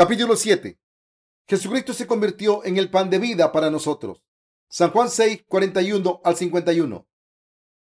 Capítulo 0.00 0.34
7. 0.34 0.80
Jesucristo 1.46 1.92
se 1.92 2.06
convirtió 2.06 2.64
en 2.64 2.78
el 2.78 2.88
pan 2.88 3.10
de 3.10 3.18
vida 3.18 3.52
para 3.52 3.70
nosotros. 3.70 4.24
San 4.66 4.92
Juan 4.92 5.10
6, 5.10 5.44
41 5.46 6.22
al 6.24 6.36
51. 6.36 7.06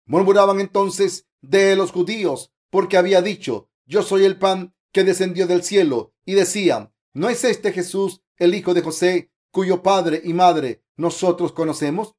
Murmuraban 0.06 0.58
entonces 0.58 1.26
de 1.42 1.76
los 1.76 1.92
judíos 1.92 2.50
porque 2.70 2.96
había 2.96 3.20
dicho, 3.20 3.68
yo 3.84 4.02
soy 4.02 4.24
el 4.24 4.38
pan 4.38 4.74
que 4.90 5.04
descendió 5.04 5.46
del 5.46 5.62
cielo, 5.62 6.14
y 6.24 6.32
decían, 6.32 6.94
¿no 7.12 7.28
es 7.28 7.44
este 7.44 7.72
Jesús 7.72 8.22
el 8.38 8.54
hijo 8.54 8.72
de 8.72 8.80
José, 8.80 9.30
cuyo 9.50 9.82
padre 9.82 10.22
y 10.24 10.32
madre 10.32 10.82
nosotros 10.96 11.52
conocemos? 11.52 12.16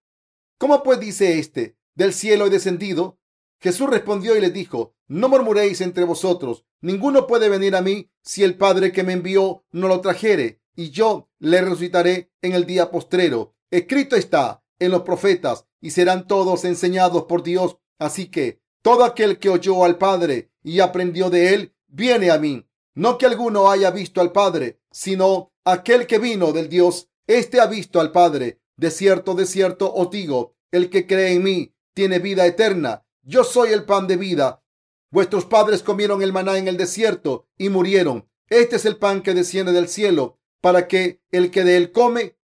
¿Cómo 0.60 0.84
pues 0.84 1.00
dice 1.00 1.40
este, 1.40 1.80
del 1.96 2.14
cielo 2.14 2.46
he 2.46 2.52
descendido? 2.52 3.19
Jesús 3.60 3.90
respondió 3.90 4.36
y 4.36 4.42
les 4.42 4.54
dijo, 4.54 4.96
no 5.08 5.30
murmuréis 5.30 5.82
entre 5.82 6.04
vosotros, 6.04 6.66
ninguno 6.82 7.28
puede 7.28 7.50
venir 7.50 7.76
a 7.76 7.82
mí 7.82 8.10
si 8.22 8.44
el 8.44 8.58
Padre 8.58 8.92
que 8.92 9.04
me 9.04 9.14
envió 9.14 9.66
no 9.72 9.88
lo 9.88 10.02
trajere, 10.02 10.62
y 10.76 10.92
yo 10.92 11.30
le 11.40 11.62
resucitaré 11.62 12.32
en 12.42 12.54
el 12.54 12.66
día 12.66 12.92
postrero. 12.92 13.56
Escrito 13.72 14.16
está 14.16 14.64
en 14.80 14.92
los 14.92 15.02
profetas, 15.02 15.66
y 15.82 15.92
serán 15.92 16.28
todos 16.28 16.66
enseñados 16.66 17.26
por 17.26 17.44
Dios. 17.44 17.78
Así 17.98 18.28
que 18.28 18.62
todo 18.82 19.04
aquel 19.04 19.40
que 19.40 19.50
oyó 19.50 19.84
al 19.84 19.98
Padre 19.98 20.52
y 20.64 20.80
aprendió 20.80 21.30
de 21.30 21.54
él, 21.54 21.74
viene 21.88 22.32
a 22.32 22.38
mí. 22.38 22.66
No 22.96 23.18
que 23.18 23.26
alguno 23.26 23.70
haya 23.70 23.92
visto 23.92 24.22
al 24.22 24.32
Padre, 24.32 24.80
sino 24.92 25.52
aquel 25.64 26.08
que 26.08 26.20
vino 26.20 26.52
del 26.52 26.70
Dios, 26.70 27.10
éste 27.28 27.60
ha 27.60 27.68
visto 27.68 28.00
al 28.00 28.12
Padre. 28.12 28.60
De 28.78 28.92
cierto, 28.92 29.36
de 29.36 29.46
cierto 29.46 29.94
os 29.94 30.10
digo, 30.10 30.56
el 30.72 30.90
que 30.90 31.06
cree 31.06 31.34
en 31.34 31.44
mí 31.44 31.74
tiene 31.94 32.20
vida 32.20 32.46
eterna. 32.46 33.06
Yo 33.30 33.44
soy 33.44 33.74
el 33.74 33.86
pan 33.86 34.08
de 34.08 34.18
vida. 34.18 34.64
Vuestros 35.12 35.46
padres 35.46 35.84
comieron 35.84 36.24
el 36.24 36.34
maná 36.34 36.58
en 36.58 36.68
el 36.68 36.78
desierto 36.78 37.48
y 37.60 37.70
murieron. 37.70 38.28
Este 38.48 38.78
es 38.78 38.86
el 38.86 38.98
pan 38.98 39.22
que 39.22 39.36
desciende 39.36 39.72
del 39.72 39.88
cielo, 39.88 40.40
para 40.62 40.88
que 40.88 41.22
el 41.30 41.52
que 41.52 41.64
de 41.64 41.78
él 41.78 41.92
come 41.92 42.40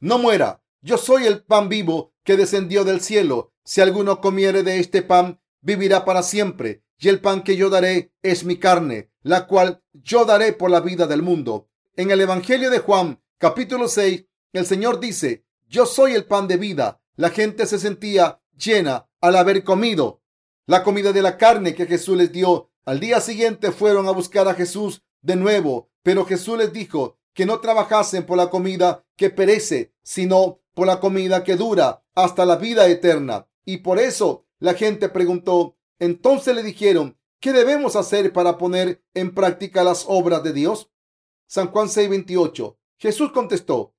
no 0.00 0.18
muera. 0.18 0.64
Yo 0.80 0.98
soy 0.98 1.26
el 1.26 1.44
pan 1.44 1.68
vivo 1.68 2.12
que 2.24 2.36
descendió 2.36 2.82
del 2.82 3.02
cielo. 3.02 3.52
Si 3.62 3.80
alguno 3.80 4.20
comiere 4.20 4.64
de 4.64 4.80
este 4.80 5.02
pan, 5.02 5.40
vivirá 5.60 6.04
para 6.04 6.24
siempre. 6.24 6.82
Y 6.98 7.08
el 7.08 7.20
pan 7.20 7.44
que 7.44 7.56
yo 7.56 7.70
daré 7.70 8.12
es 8.20 8.42
mi 8.42 8.56
carne, 8.56 9.12
la 9.22 9.46
cual 9.46 9.84
yo 9.92 10.24
daré 10.24 10.52
por 10.52 10.72
la 10.72 10.80
vida 10.80 11.06
del 11.06 11.22
mundo. 11.22 11.68
En 11.94 12.10
el 12.10 12.20
Evangelio 12.20 12.70
de 12.70 12.80
Juan, 12.80 13.22
capítulo 13.38 13.86
6, 13.86 14.24
el 14.54 14.66
Señor 14.66 14.98
dice, 14.98 15.44
yo 15.68 15.86
soy 15.86 16.14
el 16.14 16.24
pan 16.24 16.48
de 16.48 16.56
vida. 16.56 17.00
La 17.14 17.30
gente 17.30 17.64
se 17.66 17.78
sentía 17.78 18.40
llena 18.56 19.06
al 19.26 19.36
haber 19.36 19.64
comido 19.64 20.22
la 20.66 20.82
comida 20.82 21.12
de 21.12 21.22
la 21.22 21.36
carne 21.36 21.74
que 21.74 21.86
Jesús 21.86 22.16
les 22.16 22.32
dio. 22.32 22.70
Al 22.84 23.00
día 23.00 23.20
siguiente 23.20 23.72
fueron 23.72 24.08
a 24.08 24.12
buscar 24.12 24.48
a 24.48 24.54
Jesús 24.54 25.02
de 25.22 25.36
nuevo, 25.36 25.90
pero 26.02 26.24
Jesús 26.24 26.58
les 26.58 26.72
dijo 26.72 27.18
que 27.34 27.46
no 27.46 27.60
trabajasen 27.60 28.24
por 28.24 28.36
la 28.36 28.50
comida 28.50 29.04
que 29.16 29.30
perece, 29.30 29.92
sino 30.02 30.60
por 30.74 30.86
la 30.86 31.00
comida 31.00 31.44
que 31.44 31.56
dura 31.56 32.04
hasta 32.14 32.46
la 32.46 32.56
vida 32.56 32.86
eterna. 32.88 33.48
Y 33.64 33.78
por 33.78 33.98
eso 33.98 34.46
la 34.58 34.74
gente 34.74 35.08
preguntó. 35.08 35.76
Entonces 35.98 36.54
le 36.54 36.62
dijeron, 36.62 37.18
¿qué 37.40 37.52
debemos 37.52 37.96
hacer 37.96 38.32
para 38.32 38.58
poner 38.58 39.02
en 39.14 39.34
práctica 39.34 39.82
las 39.82 40.04
obras 40.06 40.42
de 40.42 40.52
Dios? 40.52 40.90
San 41.46 41.68
Juan 41.68 41.88
6:28. 41.88 42.76
Jesús 42.98 43.32
contestó, 43.32 43.94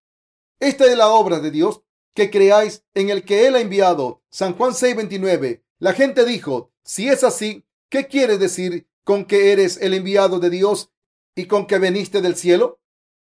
esta 0.59 0.85
es 0.85 0.97
la 0.97 1.09
obra 1.09 1.39
de 1.39 1.51
Dios, 1.51 1.83
que 2.17 2.31
creáis 2.31 2.83
en 2.95 3.11
el 3.11 3.23
que 3.23 3.45
Él 3.45 3.55
ha 3.55 3.61
enviado. 3.61 4.23
San 4.31 4.53
Juan 4.53 4.71
6:29. 4.71 5.63
La 5.77 5.93
gente 5.93 6.25
dijo, 6.25 6.73
si 6.83 7.09
es 7.09 7.23
así, 7.23 7.63
¿qué 7.89 8.07
quieres 8.07 8.39
decir 8.39 8.87
con 9.03 9.23
que 9.25 9.51
eres 9.51 9.77
el 9.79 9.93
enviado 9.93 10.39
de 10.39 10.49
Dios 10.49 10.91
y 11.35 11.45
con 11.45 11.67
que 11.67 11.77
veniste 11.77 12.23
del 12.23 12.35
cielo? 12.35 12.81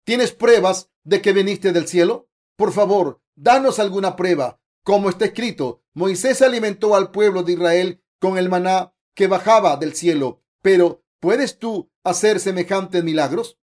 ¿Tienes 0.04 0.34
pruebas 0.34 0.92
de 1.04 1.20
que 1.20 1.34
veniste 1.34 1.74
del 1.74 1.88
cielo? 1.88 2.30
Por 2.56 2.72
favor, 2.74 3.24
danos 3.34 3.80
alguna 3.80 4.16
prueba. 4.16 4.62
Como 4.84 5.10
está 5.10 5.26
escrito, 5.26 5.82
Moisés 5.96 6.44
alimentó 6.44 6.96
al 6.96 7.10
pueblo 7.10 7.42
de 7.42 7.54
Israel 7.54 8.04
con 8.20 8.38
el 8.38 8.50
maná 8.50 8.94
que 9.16 9.26
bajaba 9.26 9.78
del 9.78 9.96
cielo. 9.96 10.44
Pero, 10.62 11.04
¿puedes 11.20 11.58
tú 11.58 11.90
hacer 12.04 12.40
semejantes 12.40 13.04
milagros? 13.04 13.58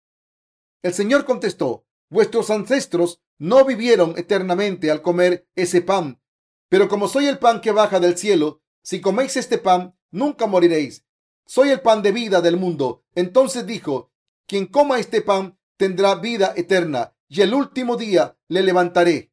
El 0.81 0.93
Señor 0.93 1.23
contestó, 1.23 1.85
vuestros 2.09 2.49
ancestros 2.49 3.21
no 3.37 3.65
vivieron 3.65 4.13
eternamente 4.17 4.91
al 4.91 5.01
comer 5.01 5.47
ese 5.55 5.81
pan. 5.81 6.21
Pero 6.69 6.87
como 6.87 7.07
soy 7.07 7.27
el 7.27 7.39
pan 7.39 7.61
que 7.61 7.71
baja 7.71 7.99
del 7.99 8.17
cielo, 8.17 8.61
si 8.81 9.01
coméis 9.01 9.37
este 9.37 9.57
pan, 9.57 9.95
nunca 10.11 10.47
moriréis. 10.47 11.05
Soy 11.45 11.69
el 11.69 11.81
pan 11.81 12.01
de 12.01 12.11
vida 12.11 12.41
del 12.41 12.57
mundo. 12.57 13.03
Entonces 13.15 13.65
dijo, 13.65 14.11
quien 14.47 14.67
coma 14.67 14.99
este 14.99 15.21
pan 15.21 15.57
tendrá 15.77 16.15
vida 16.15 16.53
eterna, 16.55 17.15
y 17.27 17.41
el 17.41 17.53
último 17.53 17.97
día 17.97 18.37
le 18.47 18.63
levantaré. 18.63 19.31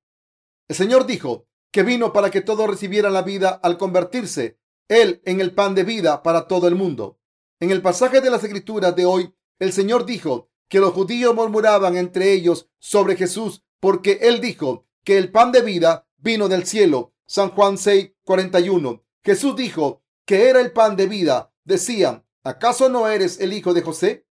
El 0.68 0.76
Señor 0.76 1.06
dijo 1.06 1.46
que 1.70 1.82
vino 1.82 2.12
para 2.12 2.30
que 2.30 2.40
todos 2.40 2.68
recibieran 2.68 3.12
la 3.12 3.22
vida 3.22 3.60
al 3.62 3.76
convertirse 3.76 4.58
Él 4.88 5.22
en 5.24 5.40
el 5.40 5.54
pan 5.54 5.74
de 5.74 5.84
vida 5.84 6.22
para 6.22 6.46
todo 6.48 6.68
el 6.68 6.74
mundo. 6.74 7.18
En 7.60 7.70
el 7.70 7.82
pasaje 7.82 8.20
de 8.20 8.30
las 8.30 8.42
Escrituras 8.42 8.94
de 8.96 9.04
hoy, 9.04 9.34
el 9.58 9.72
Señor 9.72 10.06
dijo 10.06 10.50
que 10.70 10.78
los 10.80 10.94
judíos 10.94 11.34
murmuraban 11.34 11.96
entre 11.96 12.32
ellos 12.32 12.70
sobre 12.78 13.16
Jesús 13.16 13.64
porque 13.80 14.20
Él 14.22 14.40
dijo 14.40 14.86
que 15.04 15.18
el 15.18 15.32
pan 15.32 15.52
de 15.52 15.62
vida 15.62 16.06
vino 16.16 16.48
del 16.48 16.64
cielo. 16.64 17.12
San 17.26 17.50
Juan 17.50 17.76
6, 17.76 18.12
41. 18.24 19.04
Jesús 19.24 19.56
dijo 19.56 20.02
que 20.24 20.48
era 20.48 20.60
el 20.60 20.72
pan 20.72 20.96
de 20.96 21.06
vida. 21.06 21.52
Decían, 21.64 22.24
¿acaso 22.44 22.88
no 22.88 23.08
eres 23.08 23.40
el 23.40 23.52
hijo 23.52 23.74
de 23.74 23.82
José? 23.82 24.26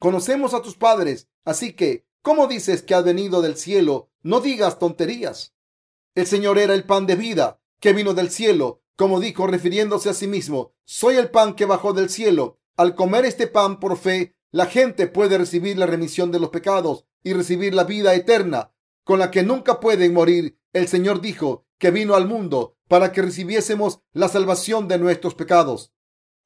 Conocemos 0.00 0.52
a 0.52 0.62
tus 0.62 0.76
padres, 0.76 1.28
así 1.44 1.74
que, 1.74 2.06
¿cómo 2.22 2.48
dices 2.48 2.82
que 2.82 2.94
has 2.94 3.04
venido 3.04 3.40
del 3.40 3.56
cielo? 3.56 4.10
No 4.22 4.40
digas 4.40 4.78
tonterías. 4.78 5.54
El 6.14 6.26
Señor 6.26 6.58
era 6.58 6.74
el 6.74 6.84
pan 6.84 7.06
de 7.06 7.14
vida 7.14 7.60
que 7.80 7.92
vino 7.92 8.14
del 8.14 8.30
cielo, 8.30 8.82
como 8.96 9.20
dijo 9.20 9.46
refiriéndose 9.46 10.08
a 10.08 10.14
sí 10.14 10.26
mismo, 10.26 10.72
soy 10.84 11.16
el 11.16 11.30
pan 11.30 11.54
que 11.54 11.66
bajó 11.66 11.92
del 11.92 12.10
cielo. 12.10 12.58
Al 12.76 12.94
comer 12.96 13.24
este 13.24 13.46
pan 13.46 13.78
por 13.78 13.96
fe, 13.96 14.34
la 14.54 14.66
gente 14.66 15.08
puede 15.08 15.36
recibir 15.36 15.76
la 15.76 15.86
remisión 15.86 16.30
de 16.30 16.38
los 16.38 16.50
pecados 16.50 17.06
y 17.24 17.32
recibir 17.32 17.74
la 17.74 17.82
vida 17.82 18.14
eterna, 18.14 18.72
con 19.02 19.18
la 19.18 19.32
que 19.32 19.42
nunca 19.42 19.80
pueden 19.80 20.14
morir. 20.14 20.60
El 20.72 20.86
Señor 20.86 21.20
dijo 21.20 21.66
que 21.76 21.90
vino 21.90 22.14
al 22.14 22.28
mundo 22.28 22.76
para 22.86 23.10
que 23.10 23.20
recibiésemos 23.20 24.02
la 24.12 24.28
salvación 24.28 24.86
de 24.86 24.98
nuestros 24.98 25.34
pecados, 25.34 25.92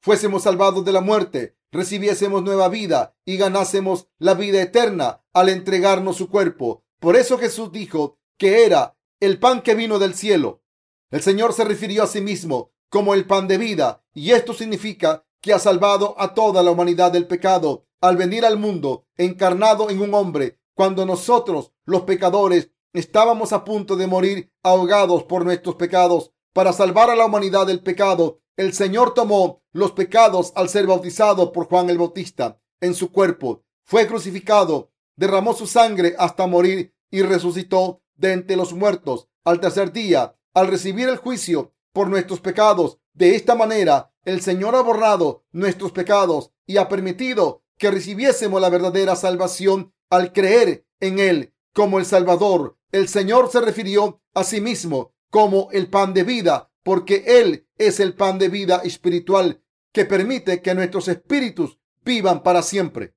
fuésemos 0.01 0.41
salvados 0.41 0.83
de 0.85 0.91
la 0.91 1.01
muerte, 1.01 1.55
recibiésemos 1.71 2.41
nueva 2.41 2.67
vida 2.67 3.15
y 3.25 3.37
ganásemos 3.37 4.07
la 4.17 4.33
vida 4.33 4.59
eterna 4.59 5.23
al 5.31 5.49
entregarnos 5.49 6.17
su 6.17 6.31
cuerpo. 6.31 6.83
Por 6.99 7.15
eso 7.15 7.37
Jesús 7.37 7.71
dijo 7.71 8.17
que 8.39 8.65
era 8.65 8.97
el 9.19 9.37
pan 9.37 9.61
que 9.61 9.75
vino 9.75 9.99
del 9.99 10.15
cielo. 10.15 10.63
El 11.11 11.21
Señor 11.21 11.53
se 11.53 11.63
refirió 11.63 12.01
a 12.01 12.07
sí 12.07 12.21
mismo 12.21 12.71
como 12.89 13.13
el 13.13 13.27
pan 13.27 13.47
de 13.47 13.59
vida 13.59 14.03
y 14.15 14.31
esto 14.31 14.55
significa 14.55 15.27
que 15.41 15.53
ha 15.53 15.59
salvado 15.59 16.15
a 16.17 16.33
toda 16.33 16.63
la 16.63 16.71
humanidad 16.71 17.11
del 17.11 17.27
pecado 17.27 17.85
al 18.01 18.17
venir 18.17 18.45
al 18.45 18.57
mundo 18.57 19.05
encarnado 19.17 19.89
en 19.89 20.01
un 20.01 20.13
hombre 20.13 20.59
cuando 20.73 21.05
nosotros, 21.05 21.73
los 21.85 22.03
pecadores, 22.03 22.69
Estábamos 22.93 23.53
a 23.53 23.63
punto 23.65 23.95
de 23.95 24.07
morir 24.07 24.51
ahogados 24.63 25.23
por 25.23 25.45
nuestros 25.45 25.75
pecados. 25.75 26.31
Para 26.53 26.73
salvar 26.73 27.11
a 27.11 27.15
la 27.15 27.27
humanidad 27.27 27.67
del 27.67 27.83
pecado, 27.83 28.41
el 28.57 28.73
Señor 28.73 29.13
tomó 29.13 29.61
los 29.71 29.91
pecados 29.91 30.51
al 30.55 30.69
ser 30.69 30.87
bautizado 30.87 31.51
por 31.51 31.67
Juan 31.67 31.91
el 31.91 31.99
Bautista 31.99 32.59
en 32.81 32.95
su 32.95 33.11
cuerpo. 33.11 33.63
Fue 33.83 34.07
crucificado, 34.07 34.91
derramó 35.15 35.53
su 35.53 35.67
sangre 35.67 36.15
hasta 36.17 36.47
morir 36.47 36.95
y 37.11 37.21
resucitó 37.21 38.01
de 38.15 38.33
entre 38.33 38.55
los 38.55 38.73
muertos 38.73 39.27
al 39.43 39.59
tercer 39.59 39.93
día 39.93 40.35
al 40.55 40.67
recibir 40.67 41.07
el 41.09 41.17
juicio 41.17 41.73
por 41.93 42.09
nuestros 42.09 42.39
pecados. 42.39 42.97
De 43.13 43.35
esta 43.35 43.53
manera, 43.53 44.11
el 44.25 44.41
Señor 44.41 44.75
ha 44.75 44.81
borrado 44.81 45.43
nuestros 45.51 45.91
pecados 45.91 46.51
y 46.65 46.77
ha 46.77 46.89
permitido 46.89 47.61
que 47.79 47.89
recibiésemos 47.89 48.61
la 48.61 48.69
verdadera 48.69 49.15
salvación 49.15 49.91
al 50.11 50.31
creer 50.33 50.85
en 50.99 51.17
Él 51.17 51.55
como 51.73 51.97
el 51.97 52.05
Salvador 52.05 52.79
el 52.91 53.07
Señor 53.07 53.51
se 53.51 53.61
refirió 53.61 54.21
a 54.33 54.43
sí 54.43 54.61
mismo 54.61 55.13
como 55.29 55.69
el 55.71 55.89
pan 55.89 56.13
de 56.13 56.23
vida, 56.23 56.71
porque 56.81 57.23
Él 57.27 57.67
es 57.77 57.99
el 57.99 58.15
pan 58.15 58.39
de 58.39 58.49
vida 58.49 58.81
espiritual 58.83 59.61
que 59.91 60.05
permite 60.05 60.61
que 60.61 60.73
nuestros 60.73 61.07
espíritus 61.07 61.77
vivan 62.03 62.41
para 62.41 62.63
siempre. 62.63 63.13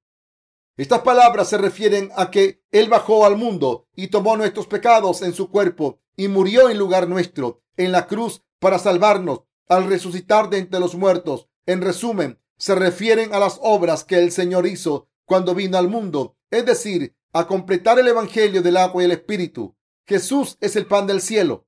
Estas 0.76 1.00
palabras 1.00 1.48
se 1.48 1.56
refieren 1.56 2.10
a 2.16 2.30
que 2.30 2.62
Él 2.70 2.90
bajó 2.90 3.24
al 3.24 3.36
mundo 3.36 3.88
y 3.96 4.08
tomó 4.08 4.36
nuestros 4.36 4.66
pecados 4.66 5.22
en 5.22 5.32
su 5.32 5.50
cuerpo 5.50 6.00
y 6.16 6.28
murió 6.28 6.68
en 6.68 6.78
lugar 6.78 7.08
nuestro 7.08 7.62
en 7.78 7.92
la 7.92 8.06
cruz 8.06 8.42
para 8.58 8.78
salvarnos 8.78 9.42
al 9.68 9.86
resucitar 9.86 10.50
de 10.50 10.58
entre 10.58 10.80
los 10.80 10.94
muertos. 10.94 11.48
En 11.64 11.80
resumen, 11.80 12.41
se 12.62 12.76
refieren 12.76 13.34
a 13.34 13.40
las 13.40 13.58
obras 13.60 14.04
que 14.04 14.20
el 14.20 14.30
Señor 14.30 14.68
hizo 14.68 15.08
cuando 15.24 15.52
vino 15.52 15.78
al 15.78 15.88
mundo, 15.88 16.36
es 16.48 16.64
decir, 16.64 17.16
a 17.32 17.48
completar 17.48 17.98
el 17.98 18.06
Evangelio 18.06 18.62
del 18.62 18.76
agua 18.76 19.02
y 19.02 19.06
el 19.06 19.10
Espíritu. 19.10 19.74
Jesús 20.06 20.58
es 20.60 20.76
el 20.76 20.86
pan 20.86 21.08
del 21.08 21.20
cielo. 21.20 21.66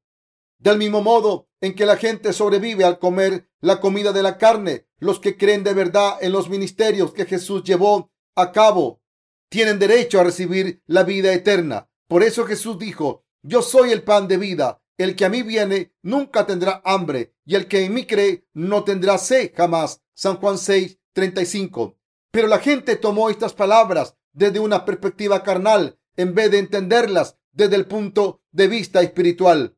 Del 0.58 0.78
mismo 0.78 1.02
modo 1.02 1.48
en 1.60 1.74
que 1.74 1.84
la 1.84 1.96
gente 1.96 2.32
sobrevive 2.32 2.84
al 2.84 3.00
comer 3.00 3.50
la 3.60 3.80
comida 3.80 4.12
de 4.12 4.22
la 4.22 4.38
carne, 4.38 4.86
los 4.98 5.18
que 5.18 5.36
creen 5.36 5.64
de 5.64 5.74
verdad 5.74 6.16
en 6.20 6.30
los 6.30 6.48
ministerios 6.48 7.12
que 7.12 7.26
Jesús 7.26 7.64
llevó 7.64 8.12
a 8.36 8.52
cabo 8.52 9.02
tienen 9.48 9.80
derecho 9.80 10.20
a 10.20 10.24
recibir 10.24 10.80
la 10.86 11.02
vida 11.02 11.32
eterna. 11.32 11.90
Por 12.06 12.22
eso 12.22 12.46
Jesús 12.46 12.78
dijo, 12.78 13.24
yo 13.42 13.62
soy 13.62 13.90
el 13.90 14.04
pan 14.04 14.28
de 14.28 14.36
vida. 14.36 14.80
El 14.96 15.16
que 15.16 15.24
a 15.24 15.28
mí 15.28 15.42
viene 15.42 15.92
nunca 16.02 16.46
tendrá 16.46 16.80
hambre 16.84 17.34
y 17.44 17.56
el 17.56 17.66
que 17.66 17.84
en 17.84 17.94
mí 17.94 18.06
cree 18.06 18.46
no 18.52 18.84
tendrá 18.84 19.18
sed 19.18 19.50
jamás. 19.56 20.03
San 20.14 20.36
Juan 20.36 20.58
6, 20.58 20.98
35. 21.12 21.98
Pero 22.30 22.48
la 22.48 22.58
gente 22.58 22.96
tomó 22.96 23.30
estas 23.30 23.52
palabras 23.52 24.16
desde 24.32 24.60
una 24.60 24.84
perspectiva 24.84 25.42
carnal 25.42 25.98
en 26.16 26.34
vez 26.34 26.50
de 26.50 26.58
entenderlas 26.58 27.36
desde 27.52 27.76
el 27.76 27.86
punto 27.86 28.42
de 28.52 28.68
vista 28.68 29.02
espiritual. 29.02 29.76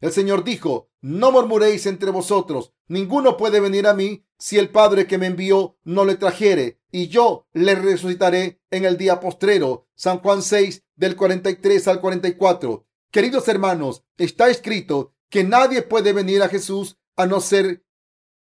El 0.00 0.12
Señor 0.12 0.44
dijo, 0.44 0.90
no 1.02 1.32
murmuréis 1.32 1.86
entre 1.86 2.10
vosotros, 2.10 2.72
ninguno 2.88 3.36
puede 3.36 3.60
venir 3.60 3.86
a 3.86 3.94
mí 3.94 4.24
si 4.38 4.58
el 4.58 4.70
Padre 4.70 5.06
que 5.06 5.18
me 5.18 5.26
envió 5.26 5.78
no 5.84 6.04
le 6.04 6.16
trajere, 6.16 6.80
y 6.90 7.08
yo 7.08 7.46
le 7.52 7.74
resucitaré 7.74 8.60
en 8.70 8.84
el 8.84 8.96
día 8.96 9.20
postrero. 9.20 9.86
San 9.94 10.18
Juan 10.20 10.42
6, 10.42 10.82
del 10.96 11.16
43 11.16 11.88
al 11.88 12.00
44. 12.00 12.86
Queridos 13.10 13.48
hermanos, 13.48 14.04
está 14.16 14.48
escrito 14.48 15.14
que 15.28 15.44
nadie 15.44 15.82
puede 15.82 16.12
venir 16.12 16.42
a 16.42 16.48
Jesús 16.48 16.98
a 17.16 17.26
no 17.26 17.40
ser 17.40 17.84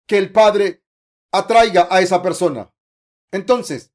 que 0.07 0.18
el 0.18 0.31
Padre 0.31 0.82
atraiga 1.33 1.88
a 1.89 2.00
esa 2.00 2.21
persona. 2.21 2.71
Entonces, 3.31 3.91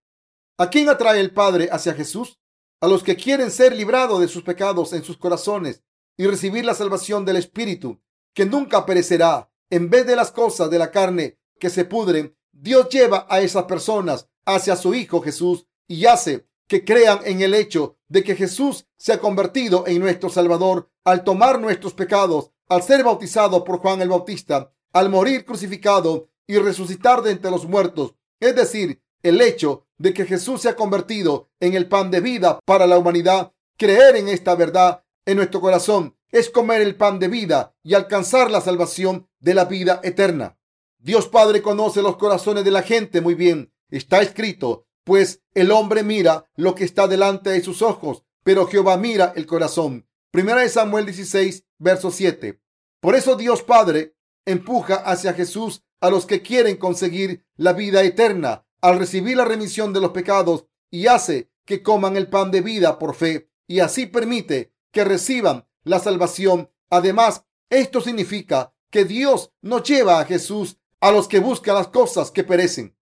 ¿a 0.59 0.69
quién 0.69 0.89
atrae 0.89 1.21
el 1.21 1.33
Padre 1.33 1.69
hacia 1.73 1.95
Jesús? 1.95 2.39
A 2.81 2.89
los 2.89 3.03
que 3.03 3.17
quieren 3.17 3.51
ser 3.51 3.75
librados 3.75 4.21
de 4.21 4.29
sus 4.29 4.43
pecados 4.43 4.93
en 4.93 5.05
sus 5.05 5.17
corazones 5.17 5.83
y 6.17 6.27
recibir 6.27 6.65
la 6.65 6.75
salvación 6.75 7.25
del 7.25 7.37
Espíritu, 7.37 8.01
que 8.35 8.45
nunca 8.45 8.85
perecerá. 8.85 9.51
En 9.71 9.89
vez 9.89 10.07
de 10.07 10.17
las 10.17 10.33
cosas 10.33 10.69
de 10.69 10.79
la 10.79 10.91
carne 10.91 11.39
que 11.61 11.71
se 11.71 11.85
pudren, 11.85 12.37
Dios 12.53 12.89
lleva 12.89 13.27
a 13.31 13.41
esas 13.41 13.65
personas 13.65 14.29
hacia 14.45 14.75
su 14.77 14.95
Hijo 14.95 15.21
Jesús 15.21 15.67
y 15.87 16.07
hace 16.07 16.49
que 16.67 16.85
crean 16.85 17.21
en 17.25 17.41
el 17.41 17.55
hecho 17.55 17.97
de 18.09 18.25
que 18.25 18.35
Jesús 18.35 18.87
se 18.97 19.13
ha 19.13 19.21
convertido 19.21 19.87
en 19.87 20.01
nuestro 20.01 20.29
Salvador 20.29 20.91
al 21.05 21.23
tomar 21.23 21.61
nuestros 21.61 21.95
pecados, 21.95 22.51
al 22.69 22.83
ser 22.83 23.05
bautizado 23.05 23.63
por 23.63 23.79
Juan 23.79 24.03
el 24.03 24.09
Bautista, 24.09 24.73
al 24.93 25.09
morir 25.09 25.45
crucificado 25.45 26.31
y 26.49 26.59
resucitar 26.59 27.23
de 27.23 27.31
entre 27.31 27.53
los 27.53 27.67
muertos. 27.67 28.17
Es 28.41 28.57
decir, 28.57 29.01
el 29.23 29.41
hecho 29.41 29.87
de 29.99 30.15
que 30.15 30.25
Jesús 30.25 30.63
se 30.63 30.71
ha 30.71 30.77
convertido 30.77 31.51
en 31.61 31.75
el 31.75 31.89
pan 31.89 32.11
de 32.11 32.21
vida 32.21 32.59
para 32.65 32.87
la 32.87 32.99
humanidad. 32.99 33.53
Creer 33.77 34.17
en 34.17 34.29
esta 34.29 34.57
verdad 34.57 35.05
en 35.27 35.37
nuestro 35.37 35.61
corazón 35.61 36.17
es 36.31 36.51
comer 36.51 36.81
el 36.83 36.97
pan 36.97 37.19
de 37.19 37.29
vida 37.29 37.75
y 37.83 37.95
alcanzar 37.95 38.51
la 38.51 38.61
salvación 38.61 39.29
de 39.39 39.55
la 39.55 39.67
vida 39.67 40.01
eterna. 40.03 40.59
Dios 40.99 41.29
Padre 41.29 41.63
conoce 41.63 42.03
los 42.03 42.17
corazones 42.17 42.65
de 42.65 42.71
la 42.71 42.83
gente 42.83 43.21
muy 43.21 43.35
bien. 43.35 43.73
Está 43.91 44.21
escrito, 44.21 44.87
pues 45.05 45.43
el 45.55 45.71
hombre 45.71 46.03
mira 46.03 46.45
lo 46.57 46.75
que 46.75 46.85
está 46.85 47.07
delante 47.07 47.51
de 47.51 47.63
sus 47.63 47.83
ojos, 47.83 48.25
pero 48.43 48.67
Jehová 48.67 48.97
mira 48.97 49.33
el 49.37 49.47
corazón. 49.47 50.09
Primera 50.31 50.63
de 50.63 50.69
Samuel 50.69 51.07
16, 51.07 51.65
verso 51.79 52.11
7. 52.11 52.61
Por 53.01 53.15
eso 53.15 53.37
Dios 53.37 53.63
Padre 53.63 54.17
empuja 54.51 54.97
hacia 54.97 55.33
Jesús 55.33 55.83
a 56.01 56.11
los 56.11 56.27
que 56.27 56.43
quieren 56.43 56.77
conseguir 56.77 57.45
la 57.57 57.73
vida 57.73 58.03
eterna 58.03 58.65
al 58.81 58.99
recibir 58.99 59.37
la 59.37 59.45
remisión 59.45 59.93
de 59.93 60.01
los 60.01 60.13
pecados 60.13 60.67
y 60.91 61.09
hace 61.09 61.51
que 61.65 61.83
coman 61.83 62.17
el 62.17 62.29
pan 62.29 62.51
de 62.51 62.61
vida 62.61 62.99
por 62.99 63.15
fe 63.15 63.51
y 63.67 63.81
así 63.81 64.07
permite 64.07 64.73
que 64.93 65.05
reciban 65.05 65.67
la 65.83 65.99
salvación. 65.99 66.71
Además, 66.91 67.45
esto 67.71 68.01
significa 68.01 68.73
que 68.91 69.05
Dios 69.05 69.53
no 69.61 69.83
lleva 69.83 70.21
a 70.21 70.25
Jesús 70.25 70.79
a 71.01 71.11
los 71.11 71.29
que 71.29 71.41
buscan 71.41 71.75
las 71.75 71.89
cosas 71.89 72.31
que 72.31 72.45
perecen. 72.45 72.97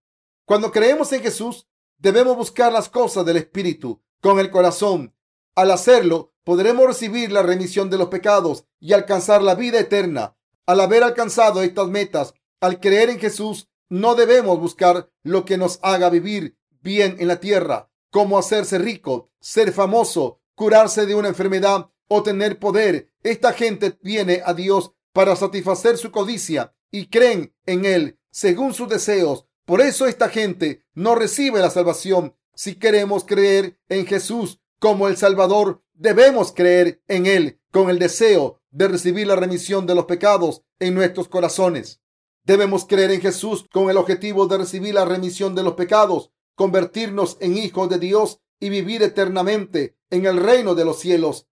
Cuando 0.45 0.71
creemos 0.71 1.11
en 1.13 1.21
Jesús, 1.21 1.67
Debemos 1.99 2.37
buscar 2.37 2.71
las 2.71 2.89
cosas 2.89 3.25
del 3.25 3.37
Espíritu 3.37 4.03
con 4.21 4.39
el 4.39 4.51
corazón. 4.51 5.15
Al 5.55 5.71
hacerlo, 5.71 6.35
podremos 6.43 6.85
recibir 6.85 7.31
la 7.31 7.41
remisión 7.41 7.89
de 7.89 7.97
los 7.97 8.09
pecados 8.09 8.65
y 8.79 8.93
alcanzar 8.93 9.41
la 9.41 9.55
vida 9.55 9.79
eterna. 9.79 10.36
Al 10.67 10.81
haber 10.81 11.01
alcanzado 11.01 11.63
estas 11.63 11.87
metas, 11.87 12.33
al 12.59 12.81
creer 12.81 13.09
en 13.09 13.19
Jesús, 13.19 13.69
no 13.87 14.15
debemos 14.15 14.59
buscar 14.59 15.09
lo 15.23 15.45
que 15.45 15.57
nos 15.57 15.79
haga 15.81 16.09
vivir 16.09 16.57
bien 16.81 17.15
en 17.19 17.29
la 17.29 17.39
tierra, 17.39 17.89
como 18.11 18.37
hacerse 18.37 18.77
rico, 18.77 19.31
ser 19.39 19.71
famoso, 19.71 20.41
curarse 20.55 21.05
de 21.05 21.15
una 21.15 21.29
enfermedad 21.29 21.89
o 22.09 22.21
tener 22.21 22.59
poder. 22.59 23.09
Esta 23.23 23.53
gente 23.53 23.97
viene 24.01 24.41
a 24.43 24.53
Dios 24.53 24.91
para 25.13 25.37
satisfacer 25.37 25.97
su 25.97 26.11
codicia 26.11 26.75
y 26.91 27.07
creen 27.07 27.55
en 27.65 27.85
Él 27.85 28.19
según 28.29 28.73
sus 28.73 28.89
deseos. 28.89 29.45
Por 29.63 29.79
eso 29.79 30.05
esta 30.05 30.27
gente 30.27 30.83
no 30.93 31.15
recibe 31.15 31.61
la 31.61 31.69
salvación. 31.69 32.35
Si 32.53 32.75
queremos 32.75 33.23
creer 33.23 33.79
en 33.87 34.05
Jesús 34.05 34.59
como 34.79 35.07
el 35.07 35.15
Salvador, 35.15 35.81
debemos 35.93 36.51
creer 36.51 37.01
en 37.07 37.25
Él 37.25 37.61
con 37.71 37.89
el 37.89 37.99
deseo 37.99 38.56
de 38.71 38.87
recibir 38.87 39.27
la 39.27 39.35
remisión 39.35 39.85
de 39.85 39.95
los 39.95 40.05
pecados 40.05 40.63
en 40.79 40.93
nuestros 40.93 41.27
corazones. 41.27 42.01
Debemos 42.43 42.85
creer 42.85 43.11
en 43.11 43.21
Jesús 43.21 43.65
con 43.71 43.89
el 43.89 43.97
objetivo 43.97 44.47
de 44.47 44.57
recibir 44.57 44.93
la 44.93 45.05
remisión 45.05 45.55
de 45.55 45.63
los 45.63 45.73
pecados, 45.73 46.31
convertirnos 46.55 47.37
en 47.39 47.57
hijos 47.57 47.89
de 47.89 47.99
Dios 47.99 48.39
y 48.59 48.69
vivir 48.69 49.03
eternamente 49.03 49.97
en 50.09 50.25
el 50.25 50.37
reino 50.37 50.75
de 50.75 50.85
los 50.85 50.99
cielos 50.99 51.47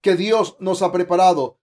que 0.00 0.16
Dios 0.16 0.56
nos 0.60 0.82
ha 0.82 0.92
preparado 0.92 1.58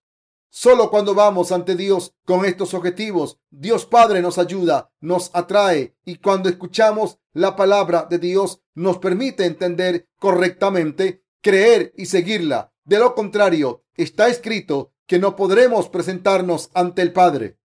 Solo 0.55 0.91
cuando 0.91 1.15
vamos 1.15 1.51
ante 1.51 1.75
Dios 1.75 2.13
con 2.25 2.45
estos 2.45 2.75
objetivos, 2.75 3.39
Dios 3.49 3.87
Padre 3.87 4.21
nos 4.21 4.37
ayuda, 4.37 4.91
nos 5.01 5.31
atrae 5.33 5.95
y 6.05 6.17
cuando 6.17 6.47
escuchamos 6.47 7.17
la 7.33 7.55
palabra 7.55 8.05
de 8.07 8.19
Dios 8.19 8.61
nos 8.75 8.99
permite 8.99 9.45
entender 9.47 10.07
correctamente, 10.19 11.23
creer 11.41 11.91
y 11.97 12.05
seguirla. 12.05 12.71
De 12.83 12.99
lo 12.99 13.15
contrario, 13.15 13.82
está 13.95 14.27
escrito 14.27 14.93
que 15.07 15.19
no 15.19 15.35
podremos 15.35 15.89
presentarnos 15.89 16.69
ante 16.73 17.01
el 17.01 17.13
Padre. 17.13 17.57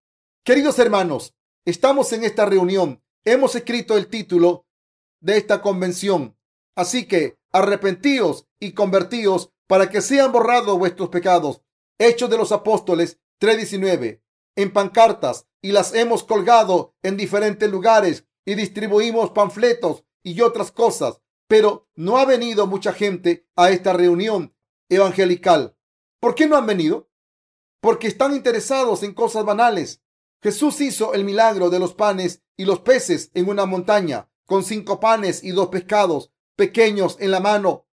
Queridos 0.45 0.79
hermanos, 0.79 1.35
estamos 1.65 2.13
en 2.13 2.25
esta 2.25 2.45
reunión. 2.45 3.03
Hemos 3.25 3.55
escrito 3.55 3.97
el 3.97 4.09
título 4.09 4.67
de 5.21 5.37
esta 5.37 5.63
convención. 5.63 6.37
Así 6.75 7.07
que 7.07 7.39
arrepentíos 7.53 8.47
y 8.61 8.73
convertíos 8.73 9.51
para 9.67 9.91
que 9.91 10.01
sean 10.01 10.33
borrados 10.33 10.79
vuestros 10.79 11.09
pecados 11.09 11.63
Hechos 11.99 12.31
de 12.31 12.39
los 12.39 12.53
Apóstoles 12.53 13.19
3:19 13.41 14.23
en 14.57 14.73
pancartas 14.73 15.47
y 15.63 15.73
las 15.73 15.95
hemos 15.95 16.25
colgado 16.25 16.95
en 17.03 17.17
diferentes 17.17 17.71
lugares 17.71 18.25
y 18.45 18.55
distribuimos 18.55 19.31
panfletos 19.31 20.05
y 20.23 20.41
otras 20.41 20.71
cosas, 20.71 21.21
pero 21.49 21.89
no 21.95 22.19
ha 22.19 22.25
venido 22.25 22.67
mucha 22.67 22.93
gente 22.93 23.47
a 23.57 23.71
esta 23.71 23.93
reunión 23.93 24.55
evangelical. 24.89 25.77
¿Por 26.21 26.35
qué 26.35 26.47
no 26.47 26.57
han 26.57 26.67
venido? 26.67 27.09
Porque 27.81 28.09
están 28.09 28.35
interesados 28.35 29.03
en 29.03 29.15
cosas 29.15 29.45
banales. 29.45 30.03
Jesús 30.43 30.81
hizo 30.81 31.15
el 31.15 31.25
milagro 31.25 31.71
de 31.71 31.79
los 31.79 31.95
panes 31.95 32.43
y 32.57 32.65
los 32.65 32.81
peces 32.81 33.31
en 33.35 33.49
una 33.49 33.67
montaña, 33.67 34.29
con 34.47 34.65
cinco 34.65 35.01
panes 35.01 35.45
y 35.45 35.51
dos 35.51 35.69
pescados 35.69 36.33
pequeños 36.57 37.17
en 37.21 37.31
la 37.31 37.41
mano. 37.41 37.87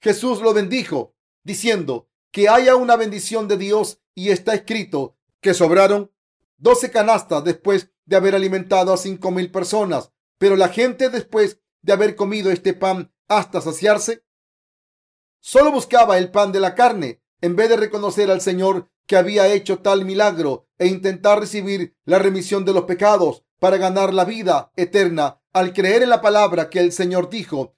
Jesús 0.00 0.40
lo 0.40 0.52
bendijo, 0.52 1.14
diciendo, 1.44 2.08
que 2.32 2.48
haya 2.48 2.76
una 2.76 2.96
bendición 2.96 3.48
de 3.48 3.56
Dios 3.56 4.00
y 4.14 4.30
está 4.30 4.54
escrito 4.54 5.16
que 5.40 5.54
sobraron 5.54 6.12
doce 6.56 6.90
canastas 6.90 7.44
después 7.44 7.92
de 8.04 8.16
haber 8.16 8.34
alimentado 8.34 8.92
a 8.92 8.96
cinco 8.96 9.30
mil 9.30 9.50
personas. 9.50 10.12
Pero 10.38 10.56
la 10.56 10.68
gente 10.68 11.10
después 11.10 11.60
de 11.82 11.92
haber 11.92 12.16
comido 12.16 12.50
este 12.50 12.74
pan 12.74 13.12
hasta 13.28 13.60
saciarse, 13.60 14.24
solo 15.40 15.70
buscaba 15.70 16.18
el 16.18 16.30
pan 16.30 16.50
de 16.52 16.60
la 16.60 16.74
carne 16.74 17.22
en 17.40 17.56
vez 17.56 17.68
de 17.68 17.76
reconocer 17.76 18.30
al 18.30 18.40
Señor 18.40 18.90
que 19.06 19.16
había 19.16 19.52
hecho 19.52 19.78
tal 19.78 20.04
milagro 20.04 20.68
e 20.78 20.86
intentar 20.86 21.40
recibir 21.40 21.96
la 22.04 22.18
remisión 22.18 22.64
de 22.64 22.72
los 22.72 22.84
pecados 22.84 23.44
para 23.58 23.76
ganar 23.76 24.12
la 24.12 24.24
vida 24.24 24.72
eterna 24.76 25.40
al 25.52 25.72
creer 25.72 26.02
en 26.02 26.10
la 26.10 26.20
palabra 26.20 26.70
que 26.70 26.80
el 26.80 26.92
Señor 26.92 27.30
dijo. 27.30 27.76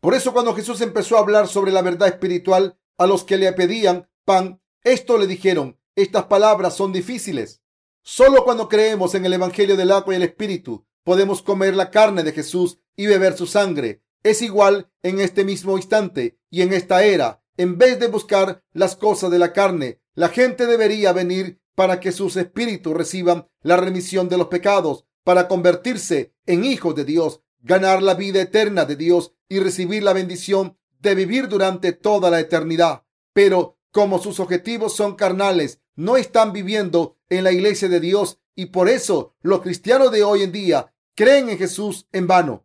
Por 0.00 0.14
eso 0.14 0.32
cuando 0.32 0.54
Jesús 0.54 0.80
empezó 0.80 1.16
a 1.16 1.20
hablar 1.20 1.48
sobre 1.48 1.72
la 1.72 1.82
verdad 1.82 2.08
espiritual, 2.08 2.78
a 2.96 3.06
los 3.06 3.24
que 3.24 3.36
le 3.36 3.52
pedían 3.52 4.08
pan, 4.24 4.62
esto 4.82 5.18
le 5.18 5.26
dijeron, 5.26 5.78
estas 5.96 6.24
palabras 6.24 6.74
son 6.74 6.92
difíciles. 6.92 7.62
Solo 8.02 8.44
cuando 8.44 8.68
creemos 8.68 9.14
en 9.14 9.26
el 9.26 9.34
Evangelio 9.34 9.76
del 9.76 9.90
agua 9.90 10.14
y 10.14 10.16
el 10.16 10.22
Espíritu 10.22 10.86
podemos 11.04 11.42
comer 11.42 11.74
la 11.74 11.90
carne 11.90 12.22
de 12.22 12.32
Jesús 12.32 12.78
y 12.96 13.06
beber 13.06 13.36
su 13.36 13.46
sangre. 13.46 14.02
Es 14.22 14.42
igual 14.42 14.90
en 15.02 15.20
este 15.20 15.44
mismo 15.44 15.76
instante 15.76 16.38
y 16.50 16.62
en 16.62 16.72
esta 16.72 17.04
era. 17.04 17.39
En 17.60 17.76
vez 17.76 18.00
de 18.00 18.06
buscar 18.06 18.64
las 18.72 18.96
cosas 18.96 19.30
de 19.30 19.38
la 19.38 19.52
carne, 19.52 20.00
la 20.14 20.30
gente 20.30 20.66
debería 20.66 21.12
venir 21.12 21.60
para 21.74 22.00
que 22.00 22.10
sus 22.10 22.36
espíritus 22.36 22.94
reciban 22.94 23.50
la 23.60 23.76
remisión 23.76 24.30
de 24.30 24.38
los 24.38 24.46
pecados, 24.46 25.04
para 25.24 25.46
convertirse 25.46 26.32
en 26.46 26.64
hijos 26.64 26.94
de 26.94 27.04
Dios, 27.04 27.42
ganar 27.60 28.02
la 28.02 28.14
vida 28.14 28.40
eterna 28.40 28.86
de 28.86 28.96
Dios 28.96 29.34
y 29.46 29.58
recibir 29.58 30.02
la 30.02 30.14
bendición 30.14 30.78
de 31.00 31.14
vivir 31.14 31.48
durante 31.48 31.92
toda 31.92 32.30
la 32.30 32.40
eternidad. 32.40 33.04
Pero 33.34 33.76
como 33.90 34.20
sus 34.20 34.40
objetivos 34.40 34.96
son 34.96 35.14
carnales, 35.14 35.82
no 35.96 36.16
están 36.16 36.54
viviendo 36.54 37.18
en 37.28 37.44
la 37.44 37.52
iglesia 37.52 37.90
de 37.90 38.00
Dios 38.00 38.38
y 38.54 38.66
por 38.66 38.88
eso 38.88 39.34
los 39.42 39.60
cristianos 39.60 40.10
de 40.12 40.24
hoy 40.24 40.44
en 40.44 40.52
día 40.52 40.94
creen 41.14 41.50
en 41.50 41.58
Jesús 41.58 42.08
en 42.12 42.26
vano. 42.26 42.64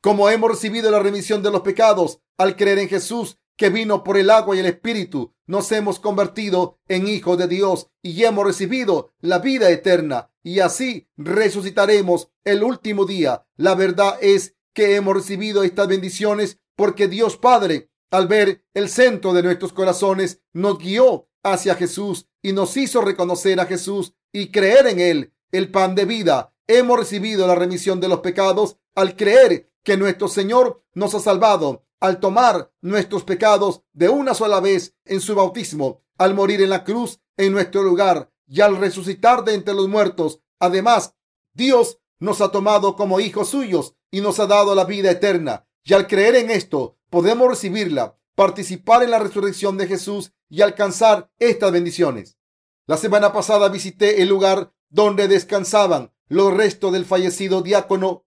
Como 0.00 0.30
hemos 0.30 0.48
recibido 0.48 0.92
la 0.92 1.00
remisión 1.00 1.42
de 1.42 1.50
los 1.50 1.62
pecados 1.62 2.20
al 2.36 2.54
creer 2.54 2.78
en 2.78 2.88
Jesús, 2.88 3.36
que 3.58 3.68
vino 3.68 4.04
por 4.04 4.16
el 4.16 4.30
agua 4.30 4.56
y 4.56 4.60
el 4.60 4.66
Espíritu, 4.66 5.34
nos 5.46 5.70
hemos 5.72 5.98
convertido 5.98 6.78
en 6.86 7.08
hijos 7.08 7.36
de 7.36 7.48
Dios 7.48 7.90
y 8.02 8.22
hemos 8.22 8.46
recibido 8.46 9.12
la 9.20 9.40
vida 9.40 9.68
eterna 9.68 10.30
y 10.44 10.60
así 10.60 11.08
resucitaremos 11.16 12.30
el 12.44 12.62
último 12.62 13.04
día. 13.04 13.44
La 13.56 13.74
verdad 13.74 14.16
es 14.22 14.54
que 14.72 14.94
hemos 14.94 15.14
recibido 15.14 15.64
estas 15.64 15.88
bendiciones 15.88 16.60
porque 16.76 17.08
Dios 17.08 17.36
Padre, 17.36 17.90
al 18.12 18.28
ver 18.28 18.64
el 18.74 18.88
centro 18.88 19.32
de 19.32 19.42
nuestros 19.42 19.72
corazones, 19.72 20.40
nos 20.52 20.78
guió 20.78 21.28
hacia 21.42 21.74
Jesús 21.74 22.28
y 22.40 22.52
nos 22.52 22.76
hizo 22.76 23.00
reconocer 23.00 23.58
a 23.58 23.66
Jesús 23.66 24.14
y 24.32 24.52
creer 24.52 24.86
en 24.86 25.00
Él, 25.00 25.32
el 25.50 25.72
pan 25.72 25.96
de 25.96 26.04
vida. 26.04 26.54
Hemos 26.68 26.96
recibido 26.96 27.46
la 27.48 27.56
remisión 27.56 27.98
de 27.98 28.08
los 28.08 28.20
pecados 28.20 28.76
al 28.94 29.16
creer 29.16 29.72
que 29.82 29.96
nuestro 29.96 30.28
Señor 30.28 30.84
nos 30.94 31.14
ha 31.14 31.20
salvado 31.20 31.87
al 32.00 32.20
tomar 32.20 32.72
nuestros 32.80 33.24
pecados 33.24 33.82
de 33.92 34.08
una 34.08 34.34
sola 34.34 34.60
vez 34.60 34.96
en 35.04 35.20
su 35.20 35.34
bautismo, 35.34 36.02
al 36.16 36.34
morir 36.34 36.62
en 36.62 36.70
la 36.70 36.84
cruz 36.84 37.20
en 37.36 37.52
nuestro 37.52 37.82
lugar 37.82 38.30
y 38.46 38.60
al 38.60 38.76
resucitar 38.76 39.44
de 39.44 39.54
entre 39.54 39.74
los 39.74 39.88
muertos. 39.88 40.40
Además, 40.58 41.14
Dios 41.52 41.98
nos 42.18 42.40
ha 42.40 42.50
tomado 42.50 42.96
como 42.96 43.20
hijos 43.20 43.50
suyos 43.50 43.94
y 44.10 44.20
nos 44.20 44.40
ha 44.40 44.46
dado 44.46 44.74
la 44.74 44.84
vida 44.84 45.10
eterna. 45.10 45.66
Y 45.84 45.94
al 45.94 46.06
creer 46.06 46.36
en 46.36 46.50
esto, 46.50 46.98
podemos 47.10 47.48
recibirla, 47.48 48.18
participar 48.34 49.02
en 49.02 49.10
la 49.10 49.18
resurrección 49.18 49.76
de 49.76 49.86
Jesús 49.86 50.32
y 50.48 50.62
alcanzar 50.62 51.30
estas 51.38 51.72
bendiciones. 51.72 52.38
La 52.86 52.96
semana 52.96 53.32
pasada 53.32 53.68
visité 53.68 54.22
el 54.22 54.28
lugar 54.28 54.72
donde 54.88 55.28
descansaban 55.28 56.12
los 56.28 56.52
restos 56.54 56.92
del 56.92 57.04
fallecido 57.04 57.62
diácono 57.62 58.26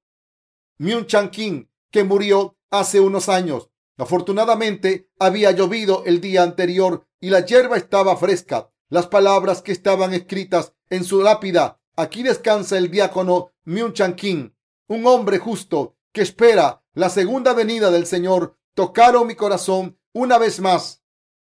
Myung 0.78 1.06
Chan 1.06 1.30
King, 1.30 1.66
que 1.92 2.04
murió 2.04 2.58
hace 2.72 3.00
unos 3.00 3.30
años. 3.30 3.70
Afortunadamente 3.98 5.10
había 5.20 5.52
llovido 5.52 6.04
el 6.06 6.22
día 6.22 6.42
anterior 6.42 7.06
y 7.20 7.30
la 7.30 7.46
hierba 7.46 7.78
estaba 7.78 8.18
fresca. 8.18 8.72
Las 8.90 9.08
palabras 9.08 9.62
que 9.62 9.72
estaban 9.72 10.14
escritas 10.14 10.74
en 10.90 11.04
su 11.04 11.22
lápida, 11.22 11.80
aquí 11.96 12.24
descansa 12.24 12.78
el 12.78 12.90
diácono 12.90 13.52
Myung 13.64 13.94
Chan 13.94 14.16
King, 14.16 14.50
un 14.88 15.06
hombre 15.06 15.38
justo 15.38 15.96
que 16.12 16.22
espera 16.22 16.84
la 16.94 17.10
segunda 17.10 17.54
venida 17.54 17.92
del 17.92 18.06
Señor, 18.06 18.58
tocaron 18.74 19.28
mi 19.28 19.36
corazón 19.36 19.98
una 20.14 20.38
vez 20.38 20.60
más. 20.60 21.04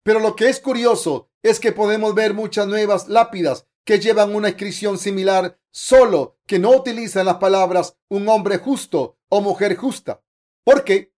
Pero 0.03 0.21
lo 0.21 0.35
que 0.35 0.49
es 0.49 0.59
curioso 0.59 1.31
es 1.43 1.61
que 1.61 1.73
podemos 1.73 2.15
ver 2.15 2.35
muchas 2.35 2.67
nuevas 2.67 3.09
lápidas 3.09 3.67
que 3.85 4.01
llevan 4.01 4.35
una 4.35 4.49
inscripción 4.49 4.99
similar, 4.99 5.59
solo 5.71 6.39
que 6.47 6.59
no 6.59 6.71
utilizan 6.71 7.27
las 7.27 7.37
palabras 7.37 7.97
un 8.09 8.29
hombre 8.29 8.59
justo 8.59 9.19
o 9.29 9.41
mujer 9.41 9.77
justa. 9.77 10.23
¿Por 10.69 10.85
qué? 10.85 11.15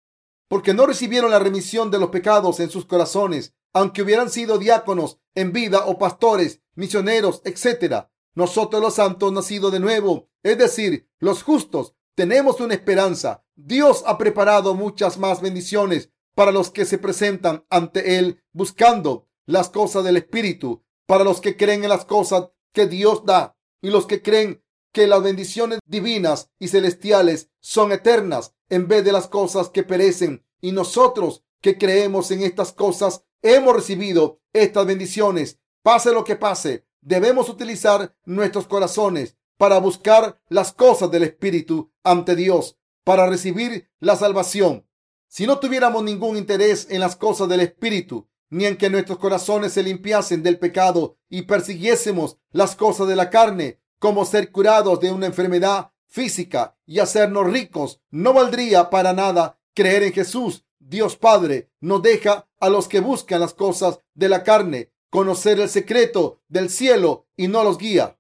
Porque 0.47 0.75
no 0.75 0.87
recibieron 0.87 1.33
la 1.33 1.41
remisión 1.41 1.91
de 1.91 1.99
los 1.99 2.11
pecados 2.11 2.61
en 2.61 2.71
sus 2.71 2.87
corazones, 2.87 3.53
aunque 3.73 4.03
hubieran 4.03 4.31
sido 4.31 4.59
diáconos 4.59 5.19
en 5.35 5.51
vida 5.53 5.87
o 5.87 5.99
pastores, 5.99 6.63
misioneros, 6.77 7.43
etc. 7.45 8.05
Nosotros 8.37 8.81
los 8.81 8.95
santos 8.95 9.33
nacidos 9.33 9.73
de 9.73 9.81
nuevo, 9.81 10.29
es 10.45 10.57
decir, 10.57 11.11
los 11.19 11.43
justos, 11.43 11.97
tenemos 12.15 12.61
una 12.61 12.75
esperanza. 12.75 13.45
Dios 13.57 14.05
ha 14.07 14.19
preparado 14.19 14.77
muchas 14.77 15.19
más 15.19 15.41
bendiciones 15.41 16.13
para 16.37 16.53
los 16.53 16.71
que 16.71 16.85
se 16.85 16.99
presentan 16.99 17.67
ante 17.71 18.19
Él 18.21 18.45
buscando 18.53 19.27
las 19.47 19.69
cosas 19.69 20.05
del 20.05 20.19
Espíritu, 20.19 20.85
para 21.07 21.25
los 21.25 21.41
que 21.41 21.57
creen 21.57 21.83
en 21.83 21.91
las 21.91 22.05
cosas 22.05 22.51
que 22.73 22.87
Dios 22.87 23.25
da 23.25 23.57
y 23.83 23.91
los 23.91 24.07
que 24.07 24.23
creen 24.23 24.63
que 24.93 25.07
las 25.07 25.23
bendiciones 25.23 25.79
divinas 25.87 26.51
y 26.59 26.69
celestiales 26.69 27.51
son 27.61 27.93
eternas 27.93 28.55
en 28.69 28.89
vez 28.89 29.05
de 29.05 29.13
las 29.13 29.29
cosas 29.29 29.69
que 29.69 29.83
perecen. 29.83 30.45
Y 30.61 30.73
nosotros 30.73 31.45
que 31.61 31.79
creemos 31.79 32.31
en 32.31 32.43
estas 32.43 32.73
cosas 32.73 33.25
hemos 33.43 33.75
recibido 33.75 34.41
estas 34.53 34.87
bendiciones. 34.87 35.59
Pase 35.83 36.13
lo 36.13 36.25
que 36.25 36.37
pase, 36.37 36.87
debemos 37.01 37.49
utilizar 37.49 38.15
nuestros 38.25 38.67
corazones 38.67 39.37
para 39.57 39.79
buscar 39.79 40.41
las 40.49 40.73
cosas 40.73 41.11
del 41.11 41.23
Espíritu 41.23 41.93
ante 42.03 42.35
Dios, 42.35 42.79
para 43.05 43.27
recibir 43.27 43.91
la 43.99 44.17
salvación. 44.17 44.87
Si 45.29 45.47
no 45.47 45.59
tuviéramos 45.59 46.03
ningún 46.03 46.37
interés 46.37 46.87
en 46.91 47.01
las 47.01 47.15
cosas 47.17 47.49
del 47.49 47.61
Espíritu, 47.61 48.29
ni 48.49 48.65
en 48.67 48.77
que 48.77 48.91
nuestros 48.91 49.19
corazones 49.19 49.73
se 49.73 49.83
limpiasen 49.83 50.43
del 50.43 50.59
pecado 50.59 51.17
y 51.29 51.43
persiguiésemos 51.43 52.39
las 52.51 52.75
cosas 52.75 53.07
de 53.07 53.17
la 53.17 53.31
carne, 53.31 53.81
como 54.01 54.25
ser 54.25 54.51
curados 54.51 54.99
de 54.99 55.13
una 55.13 55.27
enfermedad 55.27 55.93
física 56.09 56.77
y 56.87 56.99
hacernos 56.99 57.47
ricos, 57.53 58.01
no 58.11 58.33
valdría 58.33 58.91
para 58.91 59.13
nada 59.13 59.61
creer 59.75 60.03
en 60.03 60.13
Jesús. 60.13 60.65
Dios 60.79 61.17
Padre 61.17 61.71
nos 61.81 62.03
deja 62.03 62.49
a 62.59 62.69
los 62.69 62.89
que 62.89 62.99
buscan 62.99 63.41
las 63.41 63.55
cosas 63.55 64.01
de 64.15 64.29
la 64.29 64.43
carne 64.43 64.91
conocer 65.11 65.61
el 65.61 65.69
secreto 65.69 66.41
del 66.49 66.71
cielo 66.71 67.29
y 67.37 67.47
no 67.47 67.63
los 67.63 67.79
guía. 67.79 68.19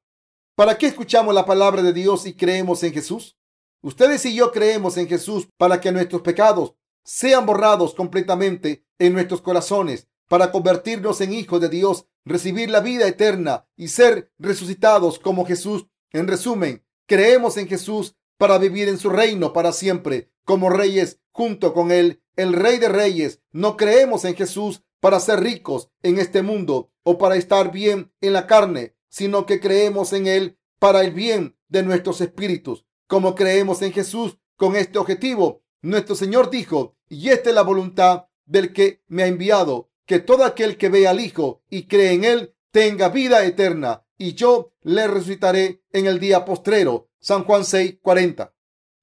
¿Para 0.55 0.77
qué 0.77 0.87
escuchamos 0.87 1.35
la 1.35 1.47
palabra 1.47 1.83
de 1.83 1.95
Dios 1.95 2.27
y 2.27 2.35
creemos 2.35 2.83
en 2.83 2.93
Jesús? 2.93 3.39
Ustedes 3.81 4.27
y 4.27 4.35
yo 4.35 4.53
creemos 4.53 4.99
en 4.99 5.09
Jesús 5.09 5.49
para 5.57 5.81
que 5.81 5.91
nuestros 5.91 6.21
pecados 6.21 6.75
sean 7.03 7.47
borrados 7.47 7.95
completamente 7.95 8.85
en 8.99 9.15
nuestros 9.15 9.41
corazones 9.41 10.10
para 10.31 10.53
convertirnos 10.53 11.21
en 11.23 11.33
hijos 11.33 11.61
de 11.61 11.69
Dios, 11.69 12.07
recibir 12.25 12.71
la 12.71 12.79
vida 12.79 13.09
eterna 13.09 13.67
y 13.77 13.89
ser 13.89 14.31
resucitados 14.39 15.19
como 15.19 15.45
Jesús. 15.45 15.89
En 16.13 16.29
resumen, 16.29 16.85
creemos 17.07 17.57
en 17.57 17.67
Jesús 17.67 18.15
para 18.39 18.57
vivir 18.59 18.89
en 18.89 18.97
su 18.97 19.11
reino 19.11 19.53
para 19.53 19.73
siempre, 19.73 20.31
como 20.45 20.71
reyes 20.71 21.19
junto 21.33 21.75
con 21.75 21.91
él, 21.91 22.23
el 22.37 22.53
rey 22.53 22.79
de 22.79 22.89
reyes. 22.89 23.41
No 23.51 23.77
creemos 23.77 24.25
en 24.25 24.37
Jesús 24.37 24.85
para 25.01 25.19
ser 25.19 25.41
ricos 25.41 25.91
en 26.05 26.21
este 26.21 26.43
mundo 26.43 26.93
o 27.03 27.19
para 27.19 27.35
estar 27.35 27.73
bien 27.73 28.13
en 28.21 28.33
la 28.33 28.47
carne, 28.47 28.95
sino 29.09 29.47
que 29.47 29.59
creemos 29.59 30.13
en 30.13 30.29
él 30.29 30.61
para 30.79 31.01
el 31.01 31.11
bien 31.11 31.57
de 31.67 31.83
nuestros 31.83 32.21
espíritus. 32.21 32.87
Como 33.09 33.35
creemos 33.35 33.83
en 33.83 33.91
Jesús 33.93 34.39
con 34.55 34.77
este 34.77 35.01
objetivo, 35.01 35.65
nuestro 35.83 36.15
Señor 36.15 36.51
dijo, 36.51 36.95
y 37.09 37.31
esta 37.31 37.49
es 37.49 37.57
la 37.57 37.63
voluntad 37.63 38.27
del 38.45 38.73
que 38.73 39.03
me 39.09 39.25
ha 39.25 39.27
enviado, 39.27 39.90
que 40.11 40.19
todo 40.19 40.45
aquel 40.45 40.76
que 40.76 40.88
ve 40.88 41.07
al 41.07 41.21
Hijo 41.21 41.62
y 41.71 41.85
cree 41.85 42.14
en 42.14 42.25
Él 42.25 42.57
tenga 42.73 43.11
vida 43.11 43.45
eterna, 43.45 44.05
y 44.19 44.35
yo 44.35 44.73
le 44.83 45.07
resucitaré 45.07 45.85
en 45.93 46.07
el 46.07 46.19
día 46.19 46.45
postrero. 46.45 47.09
San 47.21 47.45
Juan 47.45 47.64
6, 47.64 47.99
40. 48.02 48.52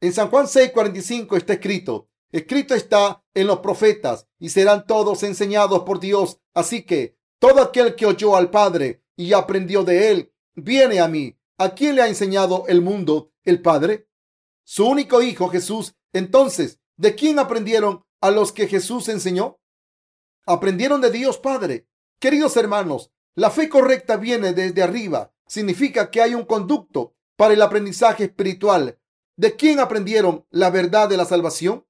En 0.02 0.12
San 0.12 0.30
Juan 0.30 0.50
6, 0.50 0.72
45 0.74 1.38
está 1.38 1.54
escrito, 1.54 2.10
escrito 2.30 2.76
está 2.76 3.24
en 3.34 3.48
los 3.48 3.60
profetas, 3.60 4.28
y 4.38 4.50
serán 4.50 4.86
todos 4.86 5.24
enseñados 5.24 5.84
por 5.84 6.02
Dios. 6.02 6.42
Así 6.54 6.84
que 6.84 7.16
todo 7.40 7.62
aquel 7.62 7.96
que 7.96 8.06
oyó 8.06 8.36
al 8.36 8.50
Padre 8.50 9.02
y 9.16 9.32
aprendió 9.32 9.86
de 9.86 10.12
Él, 10.12 10.34
viene 10.56 11.00
a 11.00 11.08
mí. 11.08 11.38
¿A 11.58 11.74
quién 11.74 11.96
le 11.96 12.02
ha 12.02 12.10
enseñado 12.10 12.66
el 12.68 12.82
mundo? 12.82 13.32
¿El 13.46 13.62
Padre? 13.62 14.10
Su 14.66 14.86
único 14.86 15.22
Hijo 15.22 15.48
Jesús. 15.48 15.96
Entonces, 16.12 16.82
¿de 16.98 17.16
quién 17.16 17.40
aprendieron 17.40 18.04
a 18.20 18.30
los 18.30 18.52
que 18.52 18.68
Jesús 18.68 19.08
enseñó? 19.08 19.58
Aprendieron 20.48 21.02
de 21.02 21.12
Dios 21.12 21.38
Padre. 21.38 21.88
Queridos 22.20 22.58
hermanos, 22.58 23.12
la 23.36 23.52
fe 23.52 23.70
correcta 23.70 24.18
viene 24.18 24.54
desde 24.54 24.82
arriba. 24.82 25.32
Significa 25.46 26.10
que 26.10 26.22
hay 26.22 26.34
un 26.34 26.46
conducto 26.46 27.14
para 27.36 27.54
el 27.54 27.62
aprendizaje 27.62 28.24
espiritual. 28.24 28.98
¿De 29.36 29.56
quién 29.56 29.80
aprendieron 29.80 30.48
la 30.50 30.72
verdad 30.72 31.10
de 31.10 31.18
la 31.18 31.26
salvación? 31.26 31.86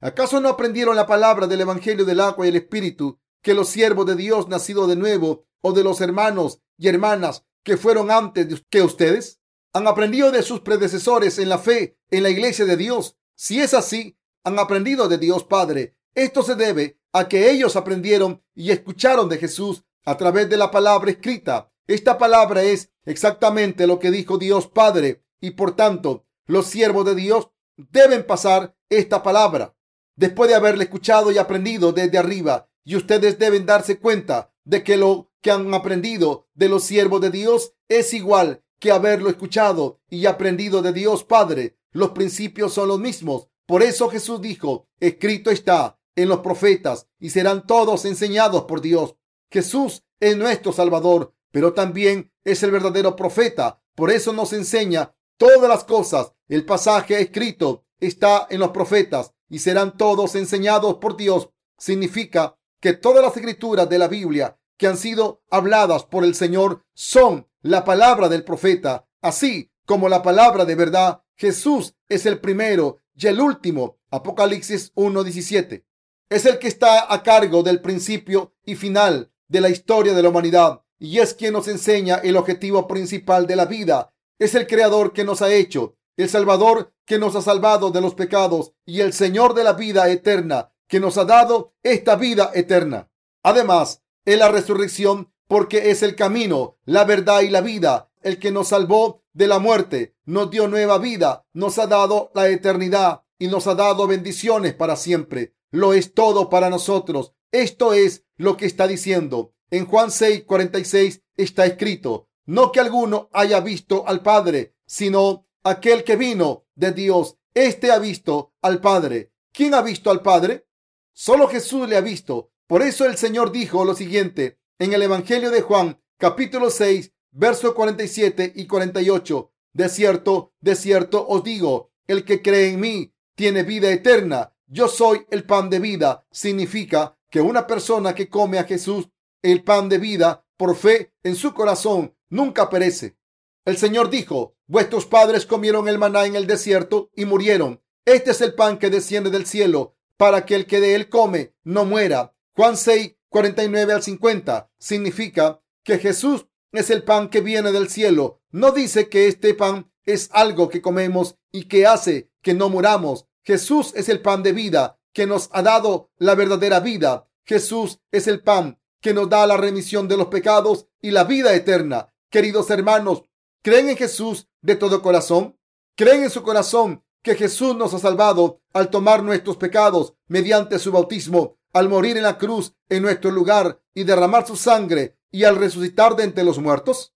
¿Acaso 0.00 0.40
no 0.40 0.48
aprendieron 0.48 0.96
la 0.96 1.06
palabra 1.06 1.46
del 1.46 1.60
Evangelio 1.60 2.06
del 2.06 2.20
agua 2.20 2.46
y 2.46 2.48
el 2.48 2.56
Espíritu 2.56 3.20
que 3.42 3.52
los 3.52 3.68
siervos 3.68 4.06
de 4.06 4.16
Dios 4.16 4.48
nacidos 4.48 4.88
de 4.88 4.96
nuevo 4.96 5.44
o 5.60 5.72
de 5.72 5.84
los 5.84 6.00
hermanos 6.00 6.62
y 6.78 6.88
hermanas 6.88 7.44
que 7.62 7.76
fueron 7.76 8.10
antes 8.10 8.64
que 8.70 8.82
ustedes? 8.82 9.40
¿Han 9.72 9.86
aprendido 9.86 10.30
de 10.30 10.42
sus 10.42 10.60
predecesores 10.60 11.38
en 11.38 11.48
la 11.48 11.58
fe 11.58 11.98
en 12.10 12.22
la 12.22 12.30
iglesia 12.30 12.64
de 12.64 12.76
Dios? 12.76 13.18
Si 13.34 13.60
es 13.60 13.74
así, 13.74 14.16
han 14.44 14.58
aprendido 14.58 15.08
de 15.08 15.18
Dios 15.18 15.44
Padre. 15.44 15.96
Esto 16.14 16.42
se 16.42 16.54
debe 16.54 16.99
a 17.12 17.28
que 17.28 17.50
ellos 17.50 17.76
aprendieron 17.76 18.42
y 18.54 18.70
escucharon 18.70 19.28
de 19.28 19.38
Jesús 19.38 19.84
a 20.04 20.16
través 20.16 20.48
de 20.48 20.56
la 20.56 20.70
palabra 20.70 21.10
escrita. 21.10 21.72
Esta 21.86 22.18
palabra 22.18 22.62
es 22.62 22.92
exactamente 23.04 23.86
lo 23.86 23.98
que 23.98 24.10
dijo 24.10 24.38
Dios 24.38 24.68
Padre 24.68 25.24
y 25.40 25.52
por 25.52 25.74
tanto 25.74 26.26
los 26.46 26.66
siervos 26.66 27.04
de 27.04 27.14
Dios 27.14 27.50
deben 27.76 28.26
pasar 28.26 28.76
esta 28.88 29.22
palabra 29.22 29.74
después 30.16 30.50
de 30.50 30.56
haberle 30.56 30.84
escuchado 30.84 31.32
y 31.32 31.38
aprendido 31.38 31.92
desde 31.92 32.18
arriba. 32.18 32.68
Y 32.84 32.96
ustedes 32.96 33.38
deben 33.38 33.66
darse 33.66 33.98
cuenta 33.98 34.52
de 34.64 34.82
que 34.82 34.96
lo 34.96 35.30
que 35.40 35.50
han 35.50 35.72
aprendido 35.74 36.48
de 36.54 36.68
los 36.68 36.84
siervos 36.84 37.20
de 37.20 37.30
Dios 37.30 37.74
es 37.88 38.12
igual 38.14 38.62
que 38.78 38.92
haberlo 38.92 39.30
escuchado 39.30 40.00
y 40.08 40.26
aprendido 40.26 40.82
de 40.82 40.92
Dios 40.92 41.24
Padre. 41.24 41.78
Los 41.92 42.10
principios 42.10 42.72
son 42.72 42.88
los 42.88 42.98
mismos. 42.98 43.48
Por 43.66 43.82
eso 43.82 44.08
Jesús 44.08 44.40
dijo, 44.40 44.88
escrito 44.98 45.50
está, 45.50 45.99
en 46.16 46.28
los 46.28 46.40
profetas 46.40 47.06
y 47.18 47.30
serán 47.30 47.66
todos 47.66 48.04
enseñados 48.04 48.64
por 48.64 48.80
Dios. 48.80 49.16
Jesús 49.50 50.04
es 50.20 50.36
nuestro 50.36 50.72
Salvador, 50.72 51.34
pero 51.50 51.72
también 51.72 52.32
es 52.44 52.62
el 52.62 52.70
verdadero 52.70 53.16
profeta. 53.16 53.82
Por 53.94 54.10
eso 54.10 54.32
nos 54.32 54.52
enseña 54.52 55.14
todas 55.36 55.68
las 55.68 55.84
cosas. 55.84 56.32
El 56.48 56.64
pasaje 56.64 57.20
escrito 57.20 57.84
está 57.98 58.46
en 58.50 58.60
los 58.60 58.70
profetas 58.70 59.32
y 59.48 59.58
serán 59.58 59.96
todos 59.96 60.34
enseñados 60.34 60.96
por 60.96 61.16
Dios. 61.16 61.50
Significa 61.78 62.56
que 62.80 62.92
todas 62.92 63.22
las 63.22 63.36
escrituras 63.36 63.88
de 63.88 63.98
la 63.98 64.08
Biblia 64.08 64.58
que 64.76 64.86
han 64.86 64.96
sido 64.96 65.42
habladas 65.50 66.04
por 66.04 66.24
el 66.24 66.34
Señor 66.34 66.84
son 66.94 67.46
la 67.60 67.84
palabra 67.84 68.28
del 68.28 68.44
profeta, 68.44 69.06
así 69.20 69.70
como 69.84 70.08
la 70.08 70.22
palabra 70.22 70.64
de 70.64 70.74
verdad. 70.74 71.22
Jesús 71.36 71.94
es 72.08 72.24
el 72.26 72.40
primero 72.40 72.98
y 73.14 73.26
el 73.26 73.40
último. 73.40 73.98
Apocalipsis 74.10 74.94
1.17. 74.94 75.84
Es 76.30 76.46
el 76.46 76.60
que 76.60 76.68
está 76.68 77.12
a 77.12 77.24
cargo 77.24 77.64
del 77.64 77.80
principio 77.80 78.54
y 78.64 78.76
final 78.76 79.32
de 79.48 79.60
la 79.60 79.68
historia 79.68 80.14
de 80.14 80.22
la 80.22 80.28
humanidad 80.28 80.82
y 80.96 81.18
es 81.18 81.34
quien 81.34 81.54
nos 81.54 81.66
enseña 81.66 82.20
el 82.22 82.36
objetivo 82.36 82.86
principal 82.86 83.48
de 83.48 83.56
la 83.56 83.64
vida. 83.64 84.14
Es 84.38 84.54
el 84.54 84.68
creador 84.68 85.12
que 85.12 85.24
nos 85.24 85.42
ha 85.42 85.52
hecho, 85.52 85.96
el 86.16 86.28
salvador 86.28 86.94
que 87.04 87.18
nos 87.18 87.34
ha 87.34 87.42
salvado 87.42 87.90
de 87.90 88.00
los 88.00 88.14
pecados 88.14 88.74
y 88.86 89.00
el 89.00 89.12
Señor 89.12 89.54
de 89.54 89.64
la 89.64 89.72
vida 89.72 90.08
eterna 90.08 90.70
que 90.86 91.00
nos 91.00 91.18
ha 91.18 91.24
dado 91.24 91.74
esta 91.82 92.14
vida 92.14 92.52
eterna. 92.54 93.10
Además, 93.42 94.04
es 94.24 94.38
la 94.38 94.50
resurrección 94.50 95.32
porque 95.48 95.90
es 95.90 96.04
el 96.04 96.14
camino, 96.14 96.76
la 96.84 97.02
verdad 97.02 97.40
y 97.40 97.48
la 97.48 97.60
vida, 97.60 98.08
el 98.22 98.38
que 98.38 98.52
nos 98.52 98.68
salvó 98.68 99.24
de 99.32 99.48
la 99.48 99.58
muerte, 99.58 100.14
nos 100.26 100.48
dio 100.48 100.68
nueva 100.68 100.98
vida, 100.98 101.44
nos 101.54 101.76
ha 101.80 101.88
dado 101.88 102.30
la 102.34 102.48
eternidad 102.48 103.22
y 103.40 103.48
nos 103.48 103.66
ha 103.66 103.74
dado 103.74 104.06
bendiciones 104.06 104.74
para 104.74 104.94
siempre. 104.94 105.56
Lo 105.72 105.94
es 105.94 106.14
todo 106.14 106.50
para 106.50 106.70
nosotros. 106.70 107.32
Esto 107.50 107.94
es 107.94 108.24
lo 108.36 108.56
que 108.56 108.66
está 108.66 108.86
diciendo. 108.86 109.54
En 109.70 109.86
Juan 109.86 110.10
6, 110.10 110.44
46 110.44 111.22
está 111.36 111.64
escrito, 111.64 112.28
no 112.44 112.70
que 112.70 112.80
alguno 112.80 113.30
haya 113.32 113.60
visto 113.60 114.06
al 114.06 114.22
Padre, 114.22 114.76
sino 114.86 115.46
aquel 115.64 116.04
que 116.04 116.16
vino 116.16 116.66
de 116.74 116.92
Dios. 116.92 117.38
Este 117.54 117.90
ha 117.90 117.98
visto 117.98 118.52
al 118.60 118.80
Padre. 118.80 119.32
¿Quién 119.52 119.74
ha 119.74 119.80
visto 119.80 120.10
al 120.10 120.22
Padre? 120.22 120.66
Solo 121.12 121.48
Jesús 121.48 121.88
le 121.88 121.96
ha 121.96 122.02
visto. 122.02 122.52
Por 122.66 122.82
eso 122.82 123.06
el 123.06 123.16
Señor 123.16 123.52
dijo 123.52 123.84
lo 123.84 123.94
siguiente 123.94 124.60
en 124.78 124.92
el 124.92 125.02
Evangelio 125.02 125.50
de 125.50 125.62
Juan, 125.62 126.00
capítulo 126.18 126.68
6, 126.70 127.12
versos 127.30 127.72
47 127.72 128.52
y 128.54 128.66
48. 128.66 129.52
De 129.72 129.88
cierto, 129.88 130.52
de 130.60 130.76
cierto 130.76 131.26
os 131.26 131.42
digo, 131.42 131.90
el 132.06 132.24
que 132.24 132.42
cree 132.42 132.70
en 132.70 132.80
mí 132.80 133.14
tiene 133.40 133.62
vida 133.62 133.90
eterna. 133.90 134.52
Yo 134.66 134.86
soy 134.86 135.24
el 135.30 135.44
pan 135.44 135.70
de 135.70 135.78
vida. 135.78 136.26
Significa 136.30 137.16
que 137.30 137.40
una 137.40 137.66
persona 137.66 138.14
que 138.14 138.28
come 138.28 138.58
a 138.58 138.64
Jesús 138.64 139.08
el 139.40 139.64
pan 139.64 139.88
de 139.88 139.96
vida 139.96 140.44
por 140.58 140.76
fe 140.76 141.14
en 141.22 141.36
su 141.36 141.54
corazón 141.54 142.14
nunca 142.28 142.68
perece. 142.68 143.16
El 143.64 143.78
Señor 143.78 144.10
dijo, 144.10 144.56
vuestros 144.66 145.06
padres 145.06 145.46
comieron 145.46 145.88
el 145.88 145.96
maná 145.96 146.26
en 146.26 146.36
el 146.36 146.46
desierto 146.46 147.08
y 147.16 147.24
murieron. 147.24 147.80
Este 148.04 148.32
es 148.32 148.42
el 148.42 148.52
pan 148.52 148.76
que 148.76 148.90
desciende 148.90 149.30
del 149.30 149.46
cielo 149.46 149.96
para 150.18 150.44
que 150.44 150.54
el 150.54 150.66
que 150.66 150.78
de 150.78 150.94
él 150.94 151.08
come 151.08 151.54
no 151.64 151.86
muera. 151.86 152.34
Juan 152.52 152.76
6, 152.76 153.16
49 153.30 153.94
al 153.94 154.02
50 154.02 154.70
significa 154.78 155.62
que 155.82 155.96
Jesús 155.96 156.46
es 156.72 156.90
el 156.90 157.04
pan 157.04 157.30
que 157.30 157.40
viene 157.40 157.72
del 157.72 157.88
cielo. 157.88 158.42
No 158.50 158.72
dice 158.72 159.08
que 159.08 159.28
este 159.28 159.54
pan 159.54 159.90
es 160.04 160.28
algo 160.30 160.68
que 160.68 160.82
comemos 160.82 161.36
y 161.50 161.68
que 161.68 161.86
hace 161.86 162.28
que 162.42 162.52
no 162.52 162.68
muramos. 162.68 163.29
Jesús 163.42 163.92
es 163.94 164.08
el 164.08 164.20
pan 164.20 164.42
de 164.42 164.52
vida 164.52 164.98
que 165.12 165.26
nos 165.26 165.48
ha 165.52 165.62
dado 165.62 166.10
la 166.18 166.34
verdadera 166.34 166.80
vida. 166.80 167.28
Jesús 167.44 168.00
es 168.12 168.26
el 168.26 168.42
pan 168.42 168.80
que 169.00 169.14
nos 169.14 169.28
da 169.28 169.46
la 169.46 169.56
remisión 169.56 170.08
de 170.08 170.16
los 170.16 170.26
pecados 170.26 170.86
y 171.00 171.10
la 171.10 171.24
vida 171.24 171.54
eterna. 171.54 172.12
Queridos 172.28 172.70
hermanos, 172.70 173.24
¿creen 173.62 173.88
en 173.88 173.96
Jesús 173.96 174.48
de 174.60 174.76
todo 174.76 175.02
corazón? 175.02 175.58
¿Creen 175.96 176.24
en 176.24 176.30
su 176.30 176.42
corazón 176.42 177.02
que 177.22 177.34
Jesús 177.34 177.76
nos 177.76 177.92
ha 177.94 177.98
salvado 177.98 178.60
al 178.72 178.90
tomar 178.90 179.22
nuestros 179.22 179.56
pecados 179.56 180.14
mediante 180.26 180.78
su 180.78 180.92
bautismo, 180.92 181.58
al 181.72 181.88
morir 181.88 182.16
en 182.16 182.22
la 182.22 182.38
cruz 182.38 182.74
en 182.88 183.02
nuestro 183.02 183.30
lugar 183.30 183.80
y 183.94 184.04
derramar 184.04 184.46
su 184.46 184.56
sangre 184.56 185.18
y 185.30 185.44
al 185.44 185.56
resucitar 185.56 186.16
de 186.16 186.24
entre 186.24 186.44
los 186.44 186.58
muertos? 186.58 187.14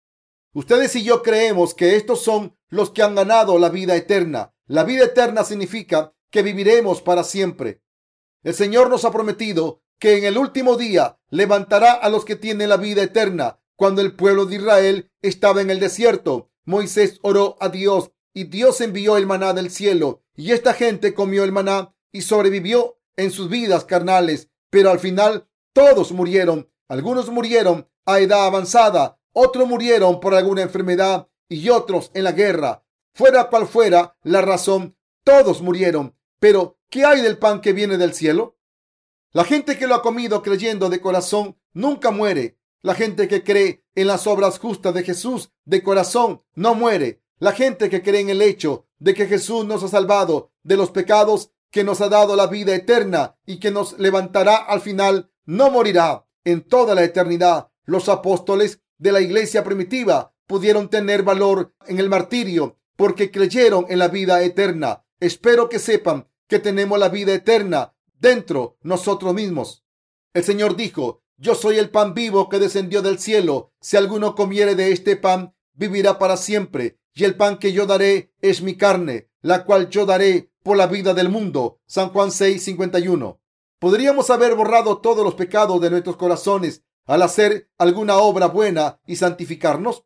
Ustedes 0.53 0.95
y 0.95 1.03
yo 1.03 1.23
creemos 1.23 1.73
que 1.73 1.95
estos 1.95 2.23
son 2.23 2.57
los 2.69 2.91
que 2.91 3.03
han 3.03 3.15
ganado 3.15 3.57
la 3.57 3.69
vida 3.69 3.95
eterna. 3.95 4.53
La 4.71 4.85
vida 4.85 5.03
eterna 5.03 5.43
significa 5.43 6.13
que 6.29 6.43
viviremos 6.43 7.01
para 7.01 7.25
siempre. 7.25 7.81
El 8.41 8.53
Señor 8.53 8.89
nos 8.89 9.03
ha 9.03 9.11
prometido 9.11 9.83
que 9.99 10.17
en 10.17 10.23
el 10.23 10.37
último 10.37 10.77
día 10.77 11.19
levantará 11.29 11.91
a 11.91 12.07
los 12.07 12.23
que 12.23 12.37
tienen 12.37 12.69
la 12.69 12.77
vida 12.77 13.03
eterna. 13.03 13.59
Cuando 13.75 13.99
el 13.99 14.15
pueblo 14.15 14.45
de 14.45 14.55
Israel 14.55 15.11
estaba 15.21 15.61
en 15.61 15.71
el 15.71 15.81
desierto, 15.81 16.51
Moisés 16.63 17.19
oró 17.21 17.57
a 17.59 17.67
Dios 17.67 18.11
y 18.33 18.45
Dios 18.45 18.79
envió 18.79 19.17
el 19.17 19.27
maná 19.27 19.51
del 19.51 19.71
cielo 19.71 20.23
y 20.37 20.53
esta 20.53 20.73
gente 20.73 21.13
comió 21.13 21.43
el 21.43 21.51
maná 21.51 21.93
y 22.13 22.21
sobrevivió 22.21 22.97
en 23.17 23.31
sus 23.31 23.49
vidas 23.49 23.83
carnales, 23.83 24.51
pero 24.69 24.89
al 24.89 24.99
final 24.99 25.49
todos 25.73 26.13
murieron. 26.13 26.71
Algunos 26.87 27.29
murieron 27.29 27.89
a 28.05 28.21
edad 28.21 28.45
avanzada, 28.45 29.19
otros 29.33 29.67
murieron 29.67 30.21
por 30.21 30.33
alguna 30.33 30.61
enfermedad 30.61 31.27
y 31.49 31.67
otros 31.67 32.09
en 32.13 32.23
la 32.23 32.31
guerra. 32.31 32.85
Fuera 33.13 33.49
cual 33.49 33.67
fuera 33.67 34.17
la 34.23 34.41
razón, 34.41 34.95
todos 35.23 35.61
murieron. 35.61 36.15
Pero, 36.39 36.79
¿qué 36.89 37.05
hay 37.05 37.21
del 37.21 37.37
pan 37.37 37.61
que 37.61 37.73
viene 37.73 37.97
del 37.97 38.13
cielo? 38.13 38.57
La 39.33 39.43
gente 39.43 39.77
que 39.77 39.87
lo 39.87 39.95
ha 39.95 40.01
comido 40.01 40.41
creyendo 40.41 40.89
de 40.89 41.01
corazón 41.01 41.57
nunca 41.73 42.11
muere. 42.11 42.57
La 42.81 42.95
gente 42.95 43.27
que 43.27 43.43
cree 43.43 43.83
en 43.95 44.07
las 44.07 44.27
obras 44.27 44.59
justas 44.59 44.93
de 44.93 45.03
Jesús 45.03 45.51
de 45.65 45.83
corazón 45.83 46.43
no 46.55 46.73
muere. 46.73 47.21
La 47.37 47.51
gente 47.51 47.89
que 47.89 48.01
cree 48.01 48.21
en 48.21 48.29
el 48.29 48.41
hecho 48.41 48.87
de 48.99 49.13
que 49.13 49.27
Jesús 49.27 49.65
nos 49.65 49.83
ha 49.83 49.87
salvado 49.87 50.51
de 50.63 50.77
los 50.77 50.91
pecados, 50.91 51.51
que 51.69 51.83
nos 51.83 52.01
ha 52.01 52.09
dado 52.09 52.35
la 52.35 52.47
vida 52.47 52.75
eterna 52.75 53.37
y 53.45 53.59
que 53.59 53.71
nos 53.71 53.97
levantará 53.99 54.55
al 54.55 54.81
final, 54.81 55.31
no 55.45 55.71
morirá 55.71 56.25
en 56.43 56.61
toda 56.61 56.95
la 56.95 57.03
eternidad. 57.03 57.69
Los 57.85 58.09
apóstoles 58.09 58.81
de 58.97 59.11
la 59.11 59.21
iglesia 59.21 59.63
primitiva 59.63 60.33
pudieron 60.45 60.89
tener 60.89 61.23
valor 61.23 61.73
en 61.87 61.99
el 61.99 62.09
martirio 62.09 62.80
porque 63.01 63.31
creyeron 63.31 63.87
en 63.89 63.97
la 63.97 64.09
vida 64.09 64.43
eterna. 64.43 65.03
Espero 65.19 65.69
que 65.69 65.79
sepan 65.79 66.27
que 66.47 66.59
tenemos 66.59 66.99
la 66.99 67.09
vida 67.09 67.33
eterna 67.33 67.95
dentro 68.19 68.77
nosotros 68.83 69.33
mismos. 69.33 69.83
El 70.35 70.43
Señor 70.43 70.75
dijo, 70.75 71.23
yo 71.35 71.55
soy 71.55 71.79
el 71.79 71.89
pan 71.89 72.13
vivo 72.13 72.47
que 72.47 72.59
descendió 72.59 73.01
del 73.01 73.17
cielo. 73.17 73.73
Si 73.81 73.97
alguno 73.97 74.35
comiere 74.35 74.75
de 74.75 74.91
este 74.91 75.15
pan, 75.15 75.55
vivirá 75.73 76.19
para 76.19 76.37
siempre. 76.37 76.99
Y 77.15 77.23
el 77.23 77.35
pan 77.35 77.57
que 77.57 77.73
yo 77.73 77.87
daré 77.87 78.35
es 78.39 78.61
mi 78.61 78.77
carne, 78.77 79.31
la 79.41 79.65
cual 79.65 79.89
yo 79.89 80.05
daré 80.05 80.51
por 80.61 80.77
la 80.77 80.85
vida 80.85 81.15
del 81.15 81.29
mundo. 81.29 81.79
San 81.87 82.09
Juan 82.09 82.31
6, 82.31 82.63
51. 82.63 83.41
Podríamos 83.79 84.29
haber 84.29 84.53
borrado 84.53 84.99
todos 84.99 85.25
los 85.25 85.33
pecados 85.33 85.81
de 85.81 85.89
nuestros 85.89 86.17
corazones 86.17 86.83
al 87.07 87.23
hacer 87.23 87.67
alguna 87.79 88.17
obra 88.17 88.45
buena 88.45 88.99
y 89.07 89.15
santificarnos. 89.15 90.05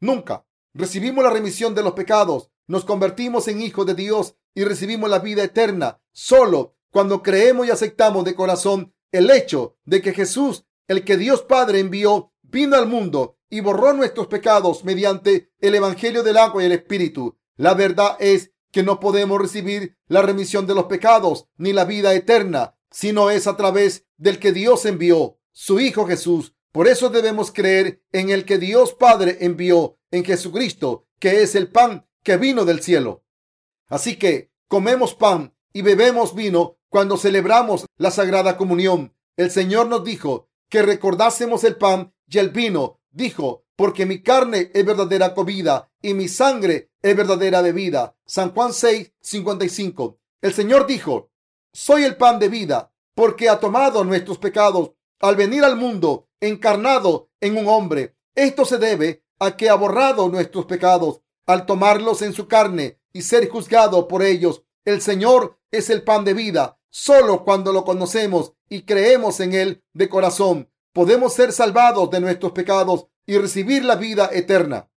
Nunca. 0.00 0.46
Recibimos 0.72 1.24
la 1.24 1.30
remisión 1.30 1.74
de 1.74 1.82
los 1.82 1.94
pecados, 1.94 2.50
nos 2.66 2.84
convertimos 2.84 3.48
en 3.48 3.60
hijos 3.60 3.84
de 3.86 3.94
Dios 3.94 4.36
y 4.54 4.64
recibimos 4.64 5.10
la 5.10 5.18
vida 5.18 5.42
eterna 5.42 6.00
solo 6.12 6.76
cuando 6.90 7.22
creemos 7.22 7.66
y 7.66 7.70
aceptamos 7.70 8.24
de 8.24 8.34
corazón 8.34 8.94
el 9.12 9.30
hecho 9.30 9.76
de 9.84 10.02
que 10.02 10.12
Jesús, 10.12 10.64
el 10.86 11.04
que 11.04 11.16
Dios 11.16 11.42
Padre 11.42 11.80
envió, 11.80 12.32
vino 12.42 12.76
al 12.76 12.86
mundo 12.86 13.38
y 13.48 13.60
borró 13.60 13.92
nuestros 13.92 14.28
pecados 14.28 14.84
mediante 14.84 15.50
el 15.60 15.74
Evangelio 15.74 16.22
del 16.22 16.36
agua 16.36 16.62
y 16.62 16.66
el 16.66 16.72
Espíritu. 16.72 17.36
La 17.56 17.74
verdad 17.74 18.16
es 18.20 18.52
que 18.70 18.82
no 18.82 19.00
podemos 19.00 19.40
recibir 19.40 19.96
la 20.06 20.22
remisión 20.22 20.66
de 20.66 20.74
los 20.74 20.84
pecados 20.84 21.48
ni 21.56 21.72
la 21.72 21.84
vida 21.84 22.14
eterna, 22.14 22.76
sino 22.90 23.30
es 23.30 23.46
a 23.46 23.56
través 23.56 24.06
del 24.16 24.38
que 24.38 24.52
Dios 24.52 24.84
envió, 24.86 25.38
su 25.52 25.80
Hijo 25.80 26.06
Jesús. 26.06 26.54
Por 26.72 26.86
eso 26.86 27.08
debemos 27.08 27.50
creer 27.50 28.02
en 28.12 28.30
el 28.30 28.44
que 28.44 28.58
Dios 28.58 28.94
Padre 28.94 29.38
envió, 29.40 29.98
en 30.12 30.24
Jesucristo, 30.24 31.06
que 31.18 31.42
es 31.42 31.54
el 31.54 31.68
pan 31.70 32.06
que 32.22 32.36
vino 32.36 32.64
del 32.64 32.82
cielo. 32.82 33.24
Así 33.88 34.16
que 34.16 34.52
comemos 34.68 35.14
pan 35.14 35.54
y 35.72 35.82
bebemos 35.82 36.34
vino 36.34 36.78
cuando 36.88 37.16
celebramos 37.16 37.86
la 37.96 38.10
Sagrada 38.10 38.56
Comunión. 38.56 39.14
El 39.36 39.50
Señor 39.50 39.88
nos 39.88 40.04
dijo 40.04 40.48
que 40.68 40.82
recordásemos 40.82 41.64
el 41.64 41.76
pan 41.76 42.12
y 42.28 42.38
el 42.38 42.50
vino. 42.50 43.00
Dijo, 43.10 43.64
porque 43.76 44.06
mi 44.06 44.22
carne 44.22 44.70
es 44.74 44.84
verdadera 44.84 45.34
comida 45.34 45.90
y 46.02 46.14
mi 46.14 46.28
sangre 46.28 46.90
es 47.02 47.16
verdadera 47.16 47.62
bebida. 47.62 48.16
San 48.26 48.52
Juan 48.52 48.72
6, 48.72 49.12
55. 49.20 50.18
El 50.42 50.54
Señor 50.54 50.86
dijo, 50.86 51.30
soy 51.72 52.04
el 52.04 52.16
pan 52.16 52.38
de 52.38 52.48
vida, 52.48 52.92
porque 53.14 53.48
ha 53.48 53.58
tomado 53.58 54.04
nuestros 54.04 54.38
pecados 54.38 54.92
al 55.20 55.36
venir 55.36 55.64
al 55.64 55.76
mundo 55.76 56.28
encarnado 56.40 57.30
en 57.40 57.56
un 57.56 57.68
hombre. 57.68 58.16
Esto 58.34 58.64
se 58.64 58.78
debe 58.78 59.24
a 59.38 59.56
que 59.56 59.68
ha 59.68 59.74
borrado 59.74 60.28
nuestros 60.28 60.66
pecados 60.66 61.20
al 61.46 61.66
tomarlos 61.66 62.22
en 62.22 62.32
su 62.32 62.46
carne 62.48 62.98
y 63.12 63.22
ser 63.22 63.48
juzgado 63.48 64.06
por 64.08 64.22
ellos. 64.22 64.62
El 64.84 65.00
Señor 65.00 65.58
es 65.70 65.90
el 65.90 66.02
pan 66.02 66.24
de 66.24 66.34
vida. 66.34 66.78
Solo 66.90 67.44
cuando 67.44 67.72
lo 67.72 67.84
conocemos 67.84 68.52
y 68.68 68.82
creemos 68.82 69.40
en 69.40 69.54
Él 69.54 69.84
de 69.92 70.08
corazón, 70.08 70.70
podemos 70.92 71.34
ser 71.34 71.52
salvados 71.52 72.10
de 72.10 72.20
nuestros 72.20 72.52
pecados 72.52 73.06
y 73.26 73.38
recibir 73.38 73.84
la 73.84 73.96
vida 73.96 74.30
eterna. 74.32 74.90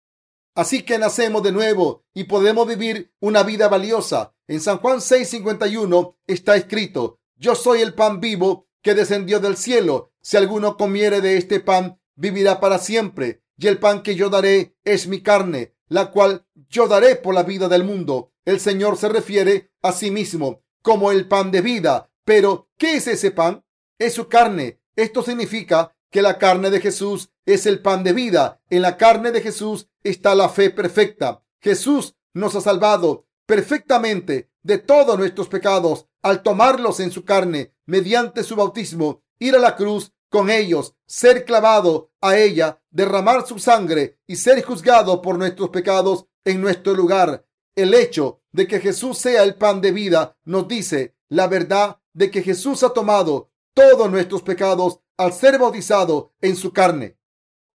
Así 0.54 0.82
que 0.82 0.98
nacemos 0.98 1.42
de 1.42 1.52
nuevo 1.52 2.04
y 2.14 2.24
podemos 2.24 2.66
vivir 2.66 3.12
una 3.20 3.42
vida 3.42 3.68
valiosa. 3.68 4.34
En 4.46 4.60
San 4.60 4.78
Juan 4.78 5.00
6:51 5.00 6.16
está 6.26 6.56
escrito, 6.56 7.18
yo 7.36 7.54
soy 7.54 7.80
el 7.80 7.94
pan 7.94 8.20
vivo 8.20 8.68
que 8.82 8.94
descendió 8.94 9.40
del 9.40 9.56
cielo. 9.56 10.12
Si 10.20 10.36
alguno 10.36 10.76
comiere 10.76 11.20
de 11.20 11.36
este 11.36 11.60
pan, 11.60 12.00
vivirá 12.14 12.60
para 12.60 12.78
siempre. 12.78 13.42
Y 13.56 13.68
el 13.68 13.78
pan 13.78 14.02
que 14.02 14.14
yo 14.14 14.28
daré 14.28 14.76
es 14.84 15.06
mi 15.06 15.22
carne, 15.22 15.74
la 15.88 16.10
cual 16.10 16.46
yo 16.68 16.88
daré 16.88 17.16
por 17.16 17.34
la 17.34 17.44
vida 17.44 17.68
del 17.68 17.84
mundo. 17.84 18.32
El 18.44 18.60
Señor 18.60 18.96
se 18.96 19.08
refiere 19.08 19.70
a 19.82 19.92
sí 19.92 20.10
mismo 20.10 20.62
como 20.82 21.12
el 21.12 21.28
pan 21.28 21.50
de 21.50 21.60
vida. 21.60 22.10
Pero, 22.24 22.68
¿qué 22.76 22.96
es 22.96 23.06
ese 23.06 23.30
pan? 23.30 23.64
Es 23.98 24.14
su 24.14 24.28
carne. 24.28 24.80
Esto 24.96 25.22
significa 25.22 25.94
que 26.10 26.22
la 26.22 26.38
carne 26.38 26.70
de 26.70 26.80
Jesús 26.80 27.30
es 27.46 27.66
el 27.66 27.80
pan 27.80 28.04
de 28.04 28.12
vida. 28.12 28.60
En 28.68 28.82
la 28.82 28.96
carne 28.96 29.30
de 29.30 29.40
Jesús 29.40 29.88
está 30.02 30.34
la 30.34 30.48
fe 30.48 30.70
perfecta. 30.70 31.42
Jesús 31.60 32.16
nos 32.34 32.54
ha 32.56 32.60
salvado 32.60 33.26
perfectamente 33.46 34.50
de 34.62 34.78
todos 34.78 35.18
nuestros 35.18 35.48
pecados 35.48 36.06
al 36.22 36.42
tomarlos 36.42 37.00
en 37.00 37.10
su 37.10 37.24
carne 37.24 37.71
mediante 37.86 38.42
su 38.42 38.56
bautismo, 38.56 39.22
ir 39.38 39.54
a 39.54 39.58
la 39.58 39.76
cruz 39.76 40.12
con 40.28 40.50
ellos, 40.50 40.94
ser 41.06 41.44
clavado 41.44 42.10
a 42.20 42.36
ella, 42.38 42.80
derramar 42.90 43.46
su 43.46 43.58
sangre 43.58 44.18
y 44.26 44.36
ser 44.36 44.62
juzgado 44.62 45.20
por 45.20 45.38
nuestros 45.38 45.68
pecados 45.70 46.26
en 46.44 46.60
nuestro 46.60 46.94
lugar. 46.94 47.46
El 47.74 47.94
hecho 47.94 48.40
de 48.50 48.66
que 48.66 48.80
Jesús 48.80 49.18
sea 49.18 49.42
el 49.42 49.56
pan 49.56 49.80
de 49.80 49.92
vida 49.92 50.36
nos 50.44 50.68
dice 50.68 51.14
la 51.28 51.46
verdad 51.46 51.98
de 52.12 52.30
que 52.30 52.42
Jesús 52.42 52.82
ha 52.82 52.90
tomado 52.90 53.50
todos 53.74 54.10
nuestros 54.10 54.42
pecados 54.42 55.00
al 55.16 55.32
ser 55.32 55.58
bautizado 55.58 56.34
en 56.40 56.56
su 56.56 56.72
carne. 56.72 57.16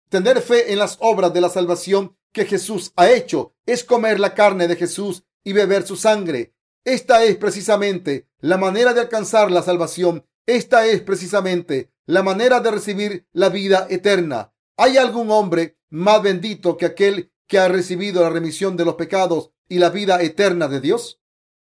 Tener 0.08 0.40
fe 0.40 0.72
en 0.72 0.78
las 0.78 0.98
obras 1.00 1.32
de 1.32 1.40
la 1.40 1.48
salvación 1.48 2.16
que 2.32 2.44
Jesús 2.44 2.92
ha 2.96 3.10
hecho 3.10 3.54
es 3.66 3.84
comer 3.84 4.18
la 4.20 4.34
carne 4.34 4.68
de 4.68 4.76
Jesús 4.76 5.24
y 5.44 5.52
beber 5.52 5.86
su 5.86 5.96
sangre. 5.96 6.54
Esta 6.84 7.24
es 7.24 7.36
precisamente 7.36 8.28
la 8.44 8.58
manera 8.58 8.92
de 8.92 9.00
alcanzar 9.00 9.50
la 9.50 9.62
salvación. 9.62 10.26
Esta 10.44 10.84
es 10.84 11.00
precisamente 11.00 11.94
la 12.04 12.22
manera 12.22 12.60
de 12.60 12.70
recibir 12.70 13.26
la 13.32 13.48
vida 13.48 13.86
eterna. 13.88 14.52
¿Hay 14.76 14.98
algún 14.98 15.30
hombre 15.30 15.78
más 15.88 16.22
bendito 16.22 16.76
que 16.76 16.84
aquel 16.84 17.32
que 17.46 17.58
ha 17.58 17.68
recibido 17.68 18.22
la 18.22 18.28
remisión 18.28 18.76
de 18.76 18.84
los 18.84 18.96
pecados 18.96 19.52
y 19.66 19.78
la 19.78 19.88
vida 19.88 20.20
eterna 20.20 20.68
de 20.68 20.82
Dios? 20.82 21.22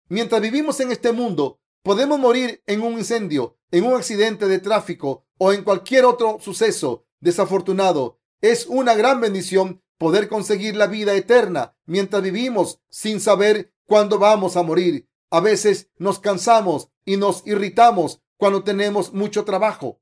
Mientras 0.09 0.40
vivimos 0.40 0.81
en 0.81 0.90
este 0.90 1.12
mundo, 1.12 1.61
podemos 1.83 2.18
morir 2.18 2.62
en 2.66 2.81
un 2.81 2.94
incendio, 2.94 3.59
en 3.70 3.85
un 3.85 3.96
accidente 3.96 4.48
de 4.48 4.59
tráfico 4.59 5.27
o 5.37 5.53
en 5.53 5.64
cualquier 5.64 6.07
otro 6.07 6.38
suceso 6.40 7.05
desafortunado. 7.20 8.20
Es 8.40 8.64
una 8.68 8.94
gran 8.94 9.20
bendición 9.20 9.83
poder 9.98 10.29
conseguir 10.31 10.77
la 10.77 10.87
vida 10.87 11.14
eterna 11.14 11.77
mientras 11.85 12.22
vivimos 12.22 12.81
sin 12.88 13.20
saber 13.20 13.74
cuándo 13.85 14.18
vamos 14.18 14.57
a 14.57 14.62
morir. 14.62 15.07
A 15.34 15.40
veces 15.40 15.90
nos 15.98 16.20
cansamos 16.20 16.90
y 17.04 17.16
nos 17.16 17.44
irritamos 17.44 18.22
cuando 18.36 18.62
tenemos 18.62 19.12
mucho 19.12 19.44
trabajo, 19.44 20.00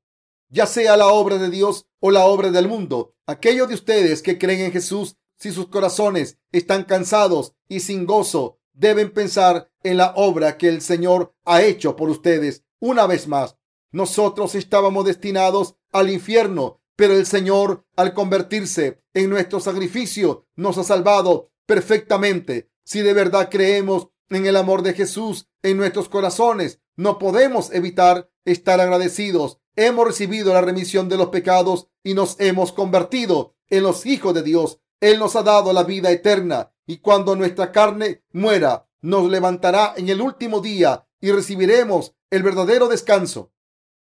ya 0.49 0.67
sea 0.67 0.95
la 0.95 1.07
obra 1.07 1.39
de 1.39 1.49
Dios 1.49 1.87
o 1.99 2.11
la 2.11 2.25
obra 2.25 2.51
del 2.51 2.67
mundo. 2.67 3.15
Aquellos 3.25 3.67
de 3.67 3.73
ustedes 3.73 4.21
que 4.21 4.37
creen 4.37 4.61
en 4.61 4.71
Jesús, 4.71 5.17
si 5.39 5.51
sus 5.51 5.69
corazones 5.69 6.37
están 6.51 6.83
cansados 6.83 7.55
y 7.67 7.79
sin 7.79 8.05
gozo, 8.05 8.59
deben 8.73 9.11
pensar 9.11 9.71
en 9.81 9.97
la 9.97 10.13
obra 10.17 10.55
que 10.55 10.67
el 10.67 10.81
Señor 10.81 11.33
ha 11.45 11.63
hecho 11.63 11.95
por 11.95 12.11
ustedes. 12.11 12.63
Una 12.79 13.07
vez 13.07 13.27
más, 13.27 13.57
nosotros 13.91 14.53
estábamos 14.53 15.03
destinados 15.03 15.77
al 15.91 16.11
infierno, 16.11 16.79
pero 16.95 17.15
el 17.15 17.25
Señor, 17.25 17.87
al 17.95 18.13
convertirse 18.13 19.01
en 19.15 19.31
nuestro 19.31 19.59
sacrificio, 19.59 20.45
nos 20.55 20.77
ha 20.77 20.83
salvado 20.83 21.49
perfectamente. 21.65 22.69
Si 22.85 23.01
de 23.01 23.13
verdad 23.13 23.49
creemos 23.49 24.09
en 24.35 24.45
el 24.45 24.55
amor 24.55 24.81
de 24.81 24.93
Jesús 24.93 25.47
en 25.61 25.77
nuestros 25.77 26.09
corazones, 26.09 26.79
no 26.95 27.17
podemos 27.19 27.71
evitar 27.71 28.29
estar 28.45 28.79
agradecidos. 28.79 29.59
Hemos 29.75 30.07
recibido 30.07 30.53
la 30.53 30.61
remisión 30.61 31.09
de 31.09 31.17
los 31.17 31.29
pecados 31.29 31.87
y 32.03 32.13
nos 32.13 32.39
hemos 32.39 32.71
convertido 32.71 33.55
en 33.69 33.83
los 33.83 34.05
hijos 34.05 34.33
de 34.33 34.43
Dios. 34.43 34.79
Él 34.99 35.19
nos 35.19 35.35
ha 35.35 35.43
dado 35.43 35.73
la 35.73 35.83
vida 35.83 36.11
eterna 36.11 36.71
y 36.85 36.97
cuando 36.97 37.35
nuestra 37.35 37.71
carne 37.71 38.23
muera, 38.31 38.87
nos 39.01 39.29
levantará 39.29 39.93
en 39.97 40.09
el 40.09 40.21
último 40.21 40.61
día 40.61 41.05
y 41.19 41.31
recibiremos 41.31 42.15
el 42.29 42.41
verdadero 42.41 42.87
descanso. 42.87 43.51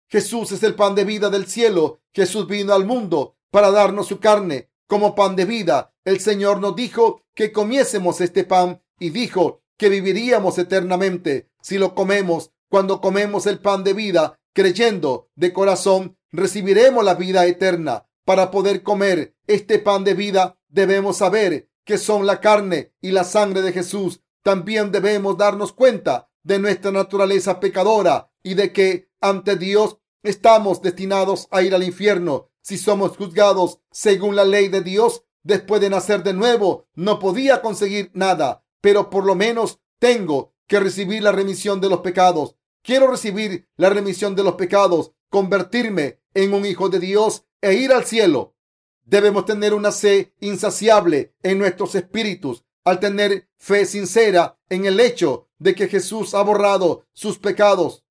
Jesús 0.10 0.52
es 0.52 0.62
el 0.64 0.76
pan 0.76 0.94
de 0.94 1.06
vida 1.06 1.30
del 1.30 1.48
cielo. 1.48 2.02
Jesús 2.14 2.48
vino 2.48 2.74
al 2.74 2.86
mundo 2.86 3.38
para 3.50 3.72
darnos 3.72 4.08
su 4.08 4.20
carne 4.20 4.70
como 4.88 5.16
pan 5.16 5.36
de 5.36 5.46
vida. 5.46 5.94
El 6.06 6.20
Señor 6.20 6.60
nos 6.60 6.76
dijo 6.76 7.24
que 7.34 7.52
comiésemos 7.52 8.20
este 8.22 8.44
pan 8.44 8.84
y 9.00 9.10
dijo 9.10 9.63
que 9.84 9.90
viviríamos 9.90 10.58
eternamente 10.60 11.50
si 11.62 11.78
lo 11.78 11.94
comemos. 11.94 12.54
Cuando 12.70 13.02
comemos 13.02 13.48
el 13.48 13.60
pan 13.60 13.84
de 13.84 13.92
vida, 13.92 14.40
creyendo 14.54 15.28
de 15.36 15.52
corazón, 15.52 16.18
recibiremos 16.32 17.04
la 17.04 17.16
vida 17.16 17.46
eterna. 17.46 18.08
Para 18.24 18.50
poder 18.50 18.82
comer 18.82 19.36
este 19.46 19.80
pan 19.80 20.06
de 20.06 20.14
vida, 20.14 20.58
debemos 20.70 21.18
saber 21.18 21.68
que 21.84 21.98
son 21.98 22.26
la 22.26 22.40
carne 22.40 22.94
y 23.02 23.12
la 23.12 23.26
sangre 23.26 23.62
de 23.62 23.74
Jesús. 23.74 24.22
También 24.42 24.94
debemos 24.94 25.38
darnos 25.38 25.74
cuenta 25.74 26.30
de 26.44 26.60
nuestra 26.60 26.94
naturaleza 26.94 27.60
pecadora 27.60 28.32
y 28.42 28.54
de 28.54 28.72
que 28.72 29.10
ante 29.20 29.58
Dios 29.58 29.98
estamos 30.22 30.82
destinados 30.82 31.50
a 31.52 31.62
ir 31.62 31.76
al 31.76 31.84
infierno 31.84 32.52
si 32.62 32.78
somos 32.78 33.18
juzgados 33.18 33.82
según 33.92 34.38
la 34.38 34.46
ley 34.46 34.70
de 34.70 34.80
Dios. 34.80 35.26
Después 35.44 35.82
de 35.82 35.90
nacer 35.90 36.24
de 36.24 36.32
nuevo, 36.32 36.88
no 36.96 37.20
podía 37.20 37.62
conseguir 37.62 38.12
nada, 38.14 38.64
pero 38.84 39.10
por 39.10 39.26
lo 39.26 39.34
menos 39.34 39.80
tengo 39.98 40.54
que 40.68 40.78
recibir 40.78 41.24
la 41.24 41.32
remisión 41.32 41.80
de 41.80 41.88
los 41.88 42.02
pecados. 42.02 42.58
Quiero 42.82 43.08
recibir 43.08 43.70
la 43.78 43.90
remisión 43.90 44.36
de 44.36 44.44
los 44.44 44.56
pecados, 44.56 45.14
convertirme 45.30 46.20
en 46.34 46.54
un 46.54 46.66
hijo 46.66 46.90
de 46.90 47.00
Dios 47.00 47.46
e 47.62 47.76
ir 47.76 47.94
al 47.94 48.04
cielo. 48.04 48.58
Debemos 49.06 49.46
tener 49.46 49.74
una 49.74 49.94
sed 49.94 50.34
insaciable 50.42 51.34
en 51.44 51.60
nuestros 51.60 51.96
espíritus 51.96 52.66
al 52.84 53.00
tener 53.00 53.48
fe 53.58 53.86
sincera 53.86 54.60
en 54.68 54.84
el 54.84 55.00
hecho 55.00 55.48
de 55.60 55.76
que 55.76 55.88
Jesús 55.88 56.34
ha 56.34 56.42
borrado 56.42 57.08
sus 57.14 57.40
pecados, 57.40 58.04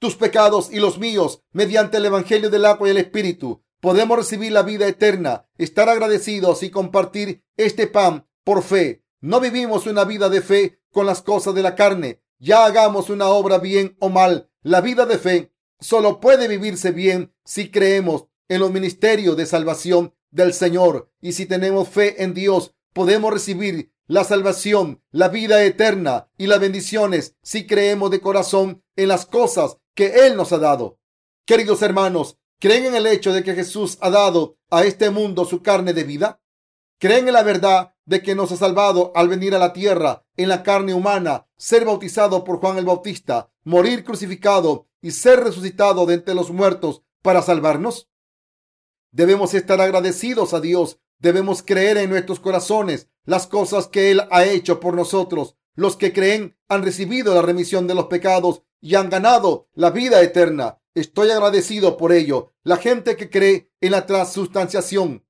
tus 0.00 0.16
pecados 0.16 0.72
y 0.72 0.80
los 0.80 0.98
míos 0.98 1.44
mediante 1.52 1.98
el 1.98 2.06
Evangelio 2.06 2.50
del 2.50 2.64
agua 2.64 2.88
y 2.88 2.90
el 2.90 2.98
Espíritu. 2.98 3.62
Podemos 3.80 4.18
recibir 4.18 4.50
la 4.50 4.64
vida 4.64 4.88
eterna, 4.88 5.46
estar 5.56 5.88
agradecidos 5.88 6.64
y 6.64 6.70
compartir 6.70 7.44
este 7.56 7.86
pan 7.86 8.26
por 8.42 8.64
fe. 8.64 9.05
No 9.20 9.40
vivimos 9.40 9.86
una 9.86 10.04
vida 10.04 10.28
de 10.28 10.42
fe 10.42 10.80
con 10.90 11.06
las 11.06 11.22
cosas 11.22 11.54
de 11.54 11.62
la 11.62 11.74
carne. 11.74 12.22
Ya 12.38 12.64
hagamos 12.66 13.08
una 13.08 13.28
obra 13.28 13.58
bien 13.58 13.96
o 13.98 14.08
mal. 14.08 14.50
La 14.62 14.80
vida 14.80 15.06
de 15.06 15.18
fe 15.18 15.52
solo 15.80 16.20
puede 16.20 16.48
vivirse 16.48 16.90
bien 16.90 17.34
si 17.44 17.70
creemos 17.70 18.26
en 18.48 18.60
los 18.60 18.70
ministerios 18.70 19.36
de 19.36 19.46
salvación 19.46 20.14
del 20.30 20.52
Señor. 20.52 21.10
Y 21.20 21.32
si 21.32 21.46
tenemos 21.46 21.88
fe 21.88 22.22
en 22.22 22.34
Dios, 22.34 22.74
podemos 22.92 23.32
recibir 23.32 23.92
la 24.06 24.22
salvación, 24.22 25.02
la 25.10 25.28
vida 25.28 25.64
eterna 25.64 26.28
y 26.36 26.46
las 26.46 26.60
bendiciones 26.60 27.36
si 27.42 27.66
creemos 27.66 28.10
de 28.10 28.20
corazón 28.20 28.84
en 28.96 29.08
las 29.08 29.26
cosas 29.26 29.78
que 29.94 30.26
Él 30.26 30.36
nos 30.36 30.52
ha 30.52 30.58
dado. 30.58 31.00
Queridos 31.46 31.82
hermanos, 31.82 32.38
¿creen 32.60 32.86
en 32.86 32.94
el 32.94 33.06
hecho 33.06 33.32
de 33.32 33.42
que 33.42 33.54
Jesús 33.54 33.98
ha 34.00 34.10
dado 34.10 34.58
a 34.70 34.84
este 34.84 35.10
mundo 35.10 35.44
su 35.44 35.62
carne 35.62 35.92
de 35.92 36.04
vida? 36.04 36.40
¿Creen 36.98 37.26
en 37.28 37.34
la 37.34 37.42
verdad 37.42 37.95
de 38.06 38.22
que 38.22 38.34
nos 38.34 38.52
ha 38.52 38.56
salvado 38.56 39.12
al 39.14 39.28
venir 39.28 39.54
a 39.54 39.58
la 39.58 39.72
tierra 39.72 40.24
en 40.36 40.48
la 40.48 40.62
carne 40.62 40.94
humana, 40.94 41.46
ser 41.56 41.84
bautizado 41.84 42.44
por 42.44 42.58
Juan 42.60 42.78
el 42.78 42.86
Bautista, 42.86 43.50
morir 43.64 44.04
crucificado 44.04 44.86
y 45.02 45.10
ser 45.10 45.44
resucitado 45.44 46.06
de 46.06 46.14
entre 46.14 46.34
los 46.34 46.50
muertos 46.50 47.02
para 47.20 47.42
salvarnos? 47.42 48.08
Debemos 49.10 49.54
estar 49.54 49.80
agradecidos 49.80 50.54
a 50.54 50.60
Dios. 50.60 51.00
Debemos 51.18 51.62
creer 51.62 51.96
en 51.96 52.10
nuestros 52.10 52.38
corazones 52.38 53.08
las 53.24 53.46
cosas 53.46 53.88
que 53.88 54.10
Él 54.10 54.22
ha 54.30 54.44
hecho 54.44 54.78
por 54.78 54.94
nosotros. 54.94 55.56
Los 55.74 55.96
que 55.96 56.12
creen 56.12 56.56
han 56.68 56.82
recibido 56.82 57.34
la 57.34 57.42
remisión 57.42 57.86
de 57.86 57.94
los 57.94 58.06
pecados 58.06 58.62
y 58.80 58.94
han 58.94 59.10
ganado 59.10 59.68
la 59.74 59.90
vida 59.90 60.22
eterna. 60.22 60.80
Estoy 60.94 61.30
agradecido 61.30 61.96
por 61.96 62.12
ello. 62.12 62.52
La 62.62 62.76
gente 62.76 63.16
que 63.16 63.28
cree 63.28 63.70
en 63.80 63.92
la 63.92 64.06
transustanciación 64.06 65.25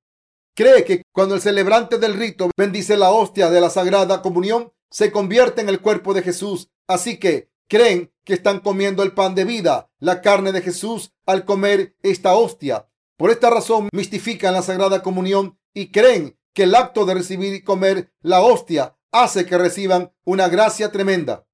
cree 0.57 0.83
que 0.83 1.03
cuando 1.13 1.35
el 1.35 1.41
celebrante 1.41 1.99
del 1.99 2.15
rito 2.15 2.49
bendice 2.57 2.97
la 2.97 3.11
hostia 3.11 3.51
de 3.51 3.61
la 3.61 3.69
Sagrada 3.69 4.23
Comunión, 4.23 4.73
se 4.89 5.11
convierte 5.11 5.61
en 5.61 5.69
el 5.69 5.81
cuerpo 5.81 6.15
de 6.15 6.23
Jesús. 6.23 6.69
Así 6.87 7.19
que 7.19 7.51
creen 7.69 8.11
que 8.23 8.33
están 8.33 8.61
comiendo 8.61 9.03
el 9.03 9.13
pan 9.13 9.35
de 9.35 9.45
vida, 9.45 9.91
la 9.99 10.21
carne 10.21 10.51
de 10.51 10.61
Jesús, 10.61 11.13
al 11.27 11.45
comer 11.45 11.95
esta 12.01 12.35
hostia. 12.35 12.89
Por 13.17 13.29
esta 13.29 13.51
razón 13.51 13.89
mistifican 13.93 14.53
la 14.53 14.63
Sagrada 14.63 15.03
Comunión 15.03 15.59
y 15.75 15.91
creen 15.91 16.39
que 16.53 16.63
el 16.63 16.73
acto 16.73 17.05
de 17.05 17.13
recibir 17.13 17.53
y 17.53 17.63
comer 17.63 18.11
la 18.21 18.41
hostia 18.41 18.97
hace 19.11 19.45
que 19.45 19.59
reciban 19.59 20.11
una 20.25 20.49
gracia 20.49 20.91
tremenda. 20.91 21.45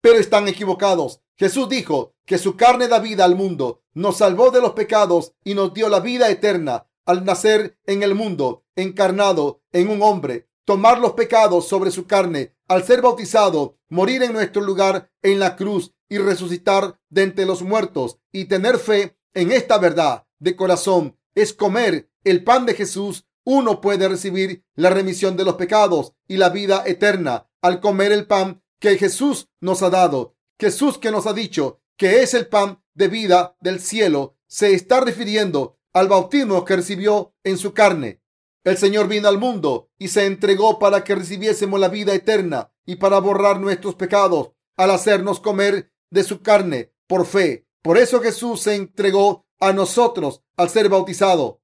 Pero 0.00 0.18
están 0.18 0.48
equivocados. 0.48 1.20
Jesús 1.36 1.68
dijo 1.68 2.16
que 2.26 2.38
su 2.38 2.56
carne 2.56 2.88
da 2.88 2.98
vida 2.98 3.24
al 3.24 3.36
mundo, 3.36 3.82
nos 3.94 4.16
salvó 4.16 4.50
de 4.50 4.60
los 4.60 4.72
pecados 4.72 5.32
y 5.44 5.54
nos 5.54 5.72
dio 5.74 5.88
la 5.88 6.00
vida 6.00 6.28
eterna 6.28 6.88
al 7.04 7.24
nacer 7.24 7.78
en 7.86 8.02
el 8.02 8.14
mundo, 8.14 8.64
encarnado 8.76 9.62
en 9.72 9.88
un 9.88 10.02
hombre. 10.02 10.48
tomar 10.64 11.00
los 11.00 11.14
pecados 11.14 11.66
sobre 11.66 11.90
su 11.90 12.06
carne, 12.06 12.54
al 12.68 12.84
ser 12.84 13.02
bautizado, 13.02 13.78
morir 13.88 14.22
en 14.22 14.32
nuestro 14.32 14.62
lugar 14.62 15.10
en 15.20 15.40
la 15.40 15.56
cruz 15.56 15.92
y 16.08 16.18
resucitar 16.18 17.00
de 17.10 17.24
entre 17.24 17.46
los 17.46 17.62
muertos 17.62 18.18
y 18.30 18.44
tener 18.44 18.78
fe 18.78 19.18
en 19.34 19.50
esta 19.50 19.78
verdad 19.78 20.24
de 20.38 20.54
corazón, 20.54 21.18
es 21.34 21.52
comer 21.52 22.10
el 22.22 22.44
pan 22.44 22.64
de 22.64 22.74
Jesús, 22.74 23.26
uno 23.44 23.80
puede 23.80 24.08
recibir 24.08 24.64
la 24.76 24.90
remisión 24.90 25.36
de 25.36 25.44
los 25.44 25.56
pecados 25.56 26.12
y 26.28 26.36
la 26.36 26.50
vida 26.50 26.84
eterna 26.86 27.48
al 27.60 27.80
comer 27.80 28.12
el 28.12 28.26
pan 28.26 28.62
que 28.78 28.96
Jesús 28.98 29.48
nos 29.60 29.82
ha 29.82 29.90
dado. 29.90 30.36
Jesús 30.58 30.98
que 30.98 31.10
nos 31.10 31.26
ha 31.26 31.32
dicho 31.32 31.80
que 31.96 32.22
es 32.22 32.34
el 32.34 32.46
pan 32.46 32.82
de 32.94 33.08
vida 33.08 33.56
del 33.60 33.80
cielo, 33.80 34.36
se 34.46 34.74
está 34.74 35.00
refiriendo 35.00 35.78
al 35.92 36.08
bautismo 36.08 36.64
que 36.64 36.76
recibió 36.76 37.34
en 37.44 37.58
su 37.58 37.72
carne. 37.74 38.22
El 38.64 38.78
Señor 38.78 39.08
vino 39.08 39.28
al 39.28 39.38
mundo 39.38 39.90
y 39.98 40.08
se 40.08 40.26
entregó 40.26 40.78
para 40.78 41.02
que 41.04 41.14
recibiésemos 41.14 41.80
la 41.80 41.88
vida 41.88 42.14
eterna 42.14 42.72
y 42.86 42.96
para 42.96 43.18
borrar 43.18 43.60
nuestros 43.60 43.94
pecados 43.94 44.52
al 44.76 44.90
hacernos 44.90 45.40
comer 45.40 45.92
de 46.10 46.24
su 46.24 46.42
carne 46.42 46.92
por 47.06 47.26
fe. 47.26 47.66
Por 47.82 47.98
eso 47.98 48.20
Jesús 48.20 48.62
se 48.62 48.76
entregó 48.76 49.46
a 49.58 49.72
nosotros 49.72 50.42
al 50.56 50.70
ser 50.70 50.88
bautizado, 50.88 51.60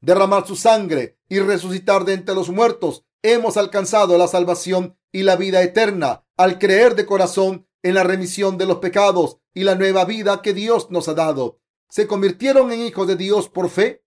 derramar 0.00 0.46
su 0.46 0.56
sangre 0.56 1.18
y 1.28 1.38
resucitar 1.40 2.04
de 2.04 2.14
entre 2.14 2.34
los 2.34 2.48
muertos. 2.48 3.04
Hemos 3.22 3.56
alcanzado 3.56 4.16
la 4.16 4.28
salvación 4.28 4.96
y 5.12 5.22
la 5.22 5.36
vida 5.36 5.62
eterna 5.62 6.24
al 6.36 6.58
creer 6.58 6.94
de 6.94 7.06
corazón 7.06 7.66
en 7.82 7.94
la 7.94 8.04
remisión 8.04 8.58
de 8.58 8.66
los 8.66 8.78
pecados 8.78 9.38
y 9.54 9.64
la 9.64 9.74
nueva 9.74 10.04
vida 10.04 10.40
que 10.42 10.54
Dios 10.54 10.90
nos 10.90 11.08
ha 11.08 11.14
dado. 11.14 11.60
¿Se 11.88 12.06
convirtieron 12.06 12.70
en 12.70 12.82
hijos 12.82 13.06
de 13.06 13.16
Dios 13.16 13.48
por 13.48 13.70
fe? 13.70 14.04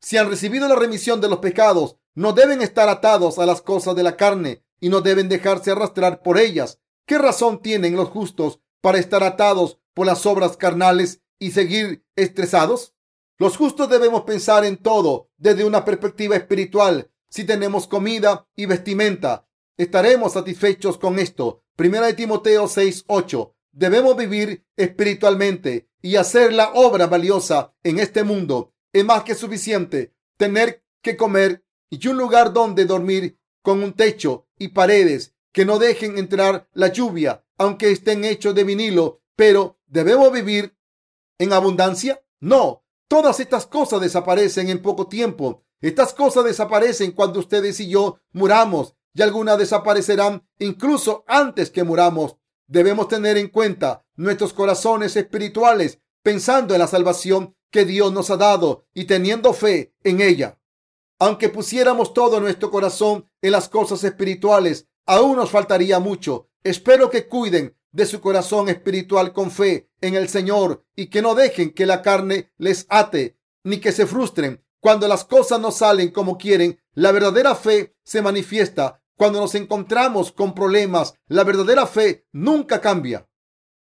Si 0.00 0.16
han 0.16 0.28
recibido 0.28 0.66
la 0.66 0.74
remisión 0.74 1.20
de 1.20 1.28
los 1.28 1.38
pecados, 1.38 1.96
no 2.14 2.32
deben 2.32 2.60
estar 2.60 2.88
atados 2.88 3.38
a 3.38 3.46
las 3.46 3.62
cosas 3.62 3.94
de 3.94 4.02
la 4.02 4.16
carne 4.16 4.64
y 4.80 4.88
no 4.88 5.00
deben 5.00 5.28
dejarse 5.28 5.70
arrastrar 5.70 6.22
por 6.22 6.38
ellas. 6.38 6.80
¿Qué 7.06 7.18
razón 7.18 7.62
tienen 7.62 7.96
los 7.96 8.08
justos 8.08 8.60
para 8.80 8.98
estar 8.98 9.22
atados 9.22 9.78
por 9.94 10.06
las 10.06 10.26
obras 10.26 10.56
carnales 10.56 11.22
y 11.38 11.52
seguir 11.52 12.04
estresados? 12.16 12.94
Los 13.38 13.56
justos 13.56 13.88
debemos 13.88 14.22
pensar 14.22 14.64
en 14.64 14.76
todo 14.76 15.30
desde 15.36 15.64
una 15.64 15.84
perspectiva 15.84 16.36
espiritual. 16.36 17.10
Si 17.28 17.44
tenemos 17.44 17.86
comida 17.86 18.48
y 18.56 18.66
vestimenta, 18.66 19.46
estaremos 19.76 20.32
satisfechos 20.32 20.98
con 20.98 21.18
esto. 21.18 21.62
Primera 21.76 22.06
de 22.06 22.14
Timoteo 22.14 22.66
6:8. 22.66 23.54
Debemos 23.72 24.16
vivir 24.16 24.66
espiritualmente 24.76 25.89
y 26.02 26.16
hacer 26.16 26.52
la 26.52 26.72
obra 26.72 27.06
valiosa 27.06 27.74
en 27.82 27.98
este 27.98 28.24
mundo 28.24 28.72
es 28.92 29.04
más 29.04 29.22
que 29.22 29.34
suficiente 29.34 30.14
tener 30.36 30.82
que 31.02 31.16
comer 31.16 31.64
y 31.90 32.06
un 32.08 32.16
lugar 32.16 32.52
donde 32.52 32.84
dormir 32.84 33.38
con 33.62 33.82
un 33.82 33.92
techo 33.92 34.46
y 34.58 34.68
paredes 34.68 35.34
que 35.52 35.64
no 35.64 35.78
dejen 35.78 36.18
entrar 36.18 36.68
la 36.72 36.88
lluvia, 36.88 37.44
aunque 37.58 37.90
estén 37.90 38.24
hechos 38.24 38.54
de 38.54 38.64
vinilo. 38.64 39.20
Pero, 39.36 39.78
¿debemos 39.86 40.32
vivir 40.32 40.76
en 41.38 41.52
abundancia? 41.52 42.22
No. 42.40 42.84
Todas 43.08 43.40
estas 43.40 43.66
cosas 43.66 44.00
desaparecen 44.00 44.70
en 44.70 44.80
poco 44.80 45.08
tiempo. 45.08 45.64
Estas 45.80 46.14
cosas 46.14 46.44
desaparecen 46.44 47.12
cuando 47.12 47.40
ustedes 47.40 47.80
y 47.80 47.88
yo 47.88 48.20
muramos 48.32 48.94
y 49.14 49.22
algunas 49.22 49.58
desaparecerán 49.58 50.46
incluso 50.58 51.24
antes 51.26 51.70
que 51.70 51.84
muramos. 51.84 52.36
Debemos 52.70 53.08
tener 53.08 53.36
en 53.36 53.48
cuenta 53.48 54.06
nuestros 54.14 54.52
corazones 54.52 55.16
espirituales 55.16 55.98
pensando 56.22 56.72
en 56.72 56.78
la 56.78 56.86
salvación 56.86 57.56
que 57.68 57.84
Dios 57.84 58.12
nos 58.12 58.30
ha 58.30 58.36
dado 58.36 58.86
y 58.94 59.06
teniendo 59.06 59.52
fe 59.52 59.92
en 60.04 60.20
ella. 60.20 60.60
Aunque 61.18 61.48
pusiéramos 61.48 62.14
todo 62.14 62.38
nuestro 62.38 62.70
corazón 62.70 63.28
en 63.42 63.50
las 63.50 63.68
cosas 63.68 64.04
espirituales, 64.04 64.86
aún 65.04 65.34
nos 65.34 65.50
faltaría 65.50 65.98
mucho. 65.98 66.48
Espero 66.62 67.10
que 67.10 67.26
cuiden 67.26 67.76
de 67.90 68.06
su 68.06 68.20
corazón 68.20 68.68
espiritual 68.68 69.32
con 69.32 69.50
fe 69.50 69.90
en 70.00 70.14
el 70.14 70.28
Señor 70.28 70.84
y 70.94 71.06
que 71.06 71.22
no 71.22 71.34
dejen 71.34 71.74
que 71.74 71.86
la 71.86 72.02
carne 72.02 72.52
les 72.56 72.86
ate 72.88 73.36
ni 73.64 73.78
que 73.78 73.90
se 73.90 74.06
frustren 74.06 74.64
cuando 74.78 75.08
las 75.08 75.24
cosas 75.24 75.58
no 75.58 75.72
salen 75.72 76.12
como 76.12 76.38
quieren. 76.38 76.80
La 76.94 77.10
verdadera 77.10 77.56
fe 77.56 77.96
se 78.04 78.22
manifiesta 78.22 78.99
cuando 79.20 79.38
nos 79.38 79.54
encontramos 79.54 80.32
con 80.32 80.54
problemas. 80.54 81.12
La 81.26 81.44
verdadera 81.44 81.86
fe 81.86 82.24
nunca 82.32 82.80
cambia. 82.80 83.28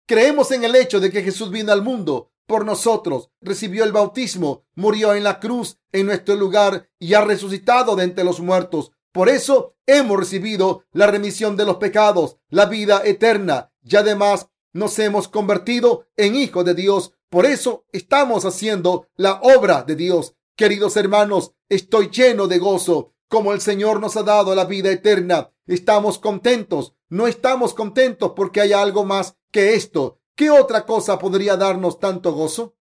Creemos 0.05 0.51
en 0.51 0.65
el 0.65 0.75
hecho 0.75 0.99
de 0.99 1.13
que 1.13 1.23
Jesús 1.23 1.49
vino 1.53 1.71
al 1.71 1.81
mundo 1.81 2.33
por 2.45 2.67
nosotros, 2.67 3.31
recibió 3.41 3.85
el 3.85 3.93
bautismo, 3.93 4.65
murió 4.75 5.15
en 5.15 5.23
la 5.23 5.39
cruz 5.39 5.79
en 5.93 6.07
nuestro 6.07 6.35
lugar 6.35 6.91
y 6.99 7.15
ha 7.15 7.21
resucitado 7.21 7.95
de 7.95 8.03
entre 8.03 8.25
los 8.25 8.41
muertos. 8.41 8.91
Por 9.13 9.29
eso 9.29 9.77
hemos 9.87 10.19
recibido 10.19 10.87
la 10.91 11.07
remisión 11.07 11.57
de 11.57 11.67
los 11.67 11.77
pecados, 11.77 12.39
la 12.49 12.67
vida 12.67 13.03
eterna 13.05 13.71
y 13.81 13.95
además 13.95 14.49
nos 14.73 14.99
hemos 14.99 15.29
convertido 15.29 16.09
en 16.17 16.35
hijos 16.35 16.65
de 16.65 16.75
Dios. 16.75 17.13
Por 17.31 17.47
eso 17.47 17.85
estamos 17.93 18.45
haciendo 18.45 19.07
la 19.15 19.35
obra 19.35 19.85
de 19.85 19.95
Dios. 19.95 20.35
Queridos 20.57 20.97
hermanos, 20.97 21.53
estoy 21.69 22.11
lleno 22.11 22.49
de 22.49 22.59
gozo. 22.59 23.12
Como 23.33 23.55
el 23.55 23.63
Señor 23.63 23.99
nos 23.99 24.19
ha 24.19 24.25
dado 24.25 24.55
la 24.55 24.67
vida 24.67 24.91
eterna, 24.91 25.55
estamos 25.67 26.19
contentos. 26.19 26.95
No 27.09 27.27
estamos 27.27 27.73
contentos 27.73 28.33
porque 28.37 28.61
hay 28.61 28.75
algo 28.75 29.07
más 29.07 29.39
que 29.51 29.73
esto. 29.73 30.21
¿Qué 30.37 30.51
otra 30.51 30.85
cosa 30.85 31.19
podría 31.19 31.57
darnos 31.57 31.99
tanto 31.99 32.35
gozo? 32.35 32.77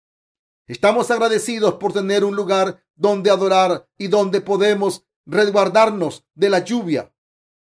Estamos 0.65 1.11
agradecidos 1.11 1.75
por 1.75 1.93
tener 1.93 2.23
un 2.23 2.35
lugar 2.35 2.83
donde 2.95 3.29
adorar 3.29 3.87
y 3.95 4.07
donde 4.07 4.41
podemos 4.41 5.05
resguardarnos 5.27 6.25
de 6.33 6.49
la 6.49 6.63
lluvia, 6.63 7.13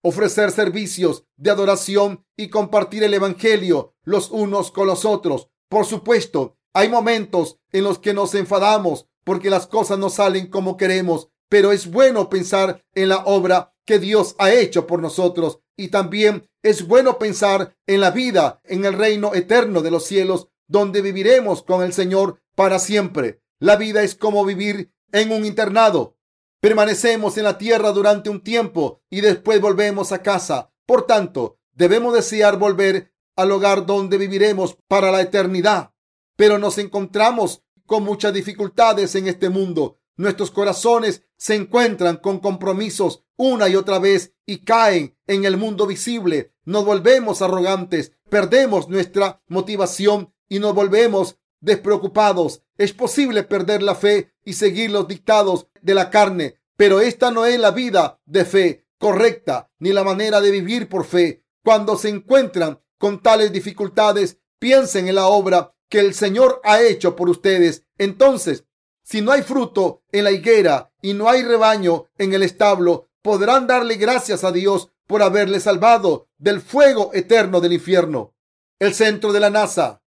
ofrecer 0.02 0.50
servicios 0.50 1.24
de 1.36 1.50
adoración 1.50 2.26
y 2.36 2.50
compartir 2.50 3.04
el 3.04 3.14
Evangelio 3.14 3.94
los 4.02 4.30
unos 4.30 4.70
con 4.70 4.86
los 4.86 5.06
otros. 5.06 5.48
Por 5.70 5.86
supuesto, 5.86 6.58
hay 6.74 6.90
momentos 6.90 7.58
en 7.72 7.84
los 7.84 7.98
que 7.98 8.12
nos 8.12 8.34
enfadamos 8.34 9.08
porque 9.24 9.48
las 9.48 9.66
cosas 9.66 9.98
no 9.98 10.10
salen 10.10 10.48
como 10.50 10.76
queremos, 10.76 11.30
pero 11.48 11.72
es 11.72 11.90
bueno 11.90 12.28
pensar 12.28 12.84
en 12.94 13.08
la 13.08 13.18
obra 13.24 13.74
que 13.84 13.98
Dios 13.98 14.34
ha 14.38 14.52
hecho 14.52 14.86
por 14.86 15.00
nosotros 15.00 15.60
y 15.76 15.88
también 15.88 16.48
es 16.62 16.86
bueno 16.86 17.18
pensar 17.18 17.76
en 17.86 18.00
la 18.00 18.10
vida 18.10 18.60
en 18.64 18.84
el 18.84 18.94
reino 18.94 19.34
eterno 19.34 19.82
de 19.82 19.90
los 19.90 20.04
cielos, 20.04 20.48
donde 20.66 21.02
viviremos 21.02 21.62
con 21.62 21.82
el 21.82 21.92
Señor 21.92 22.40
para 22.54 22.78
siempre. 22.78 23.40
La 23.60 23.76
vida 23.76 24.02
es 24.02 24.16
como 24.16 24.44
vivir 24.44 24.92
en 25.12 25.30
un 25.30 25.44
internado. 25.44 26.16
Permanecemos 26.60 27.36
en 27.38 27.44
la 27.44 27.58
tierra 27.58 27.92
durante 27.92 28.30
un 28.30 28.42
tiempo 28.42 29.02
y 29.08 29.20
después 29.20 29.60
volvemos 29.60 30.10
a 30.10 30.22
casa. 30.22 30.72
Por 30.86 31.06
tanto, 31.06 31.58
debemos 31.72 32.14
desear 32.14 32.58
volver 32.58 33.12
al 33.36 33.52
hogar 33.52 33.86
donde 33.86 34.18
viviremos 34.18 34.76
para 34.88 35.12
la 35.12 35.20
eternidad. 35.20 35.92
Pero 36.36 36.58
nos 36.58 36.78
encontramos 36.78 37.62
con 37.86 38.02
muchas 38.02 38.32
dificultades 38.32 39.14
en 39.14 39.28
este 39.28 39.48
mundo. 39.48 40.00
Nuestros 40.16 40.50
corazones 40.50 41.22
se 41.36 41.54
encuentran 41.54 42.16
con 42.16 42.40
compromisos 42.40 43.24
una 43.36 43.68
y 43.68 43.76
otra 43.76 43.98
vez 43.98 44.34
y 44.46 44.58
caen 44.58 45.16
en 45.26 45.44
el 45.44 45.56
mundo 45.56 45.86
visible. 45.86 46.52
Nos 46.64 46.84
volvemos 46.84 47.42
arrogantes, 47.42 48.12
perdemos 48.28 48.88
nuestra 48.88 49.42
motivación 49.46 50.32
y 50.48 50.58
nos 50.58 50.74
volvemos 50.74 51.38
despreocupados. 51.60 52.62
Es 52.78 52.92
posible 52.92 53.42
perder 53.42 53.82
la 53.82 53.94
fe 53.94 54.32
y 54.44 54.54
seguir 54.54 54.90
los 54.90 55.08
dictados 55.08 55.68
de 55.82 55.94
la 55.94 56.10
carne, 56.10 56.60
pero 56.76 57.00
esta 57.00 57.30
no 57.30 57.46
es 57.46 57.58
la 57.58 57.70
vida 57.70 58.20
de 58.24 58.44
fe 58.44 58.86
correcta 58.98 59.70
ni 59.78 59.92
la 59.92 60.04
manera 60.04 60.40
de 60.40 60.50
vivir 60.50 60.88
por 60.88 61.04
fe. 61.04 61.44
Cuando 61.62 61.96
se 61.96 62.08
encuentran 62.08 62.80
con 62.98 63.22
tales 63.22 63.52
dificultades, 63.52 64.38
piensen 64.58 65.08
en 65.08 65.16
la 65.16 65.26
obra 65.26 65.74
que 65.88 66.00
el 66.00 66.14
Señor 66.14 66.60
ha 66.64 66.80
hecho 66.82 67.16
por 67.16 67.28
ustedes. 67.28 67.84
Entonces, 67.98 68.64
si 69.06 69.22
no 69.22 69.30
hay 69.30 69.42
fruto 69.42 70.02
en 70.10 70.24
la 70.24 70.32
higuera 70.32 70.92
y 71.00 71.14
no 71.14 71.28
hay 71.28 71.44
rebaño 71.44 72.06
en 72.18 72.34
el 72.34 72.42
establo, 72.42 73.08
podrán 73.22 73.68
darle 73.68 73.94
gracias 73.94 74.42
a 74.42 74.50
Dios 74.50 74.90
por 75.06 75.22
haberle 75.22 75.60
salvado 75.60 76.28
del 76.38 76.60
fuego 76.60 77.12
eterno 77.14 77.60
del 77.60 77.74
infierno. 77.74 78.34
El 78.80 78.94
centro 78.94 79.32
de 79.32 79.38
la 79.38 79.48
NASA, 79.48 80.02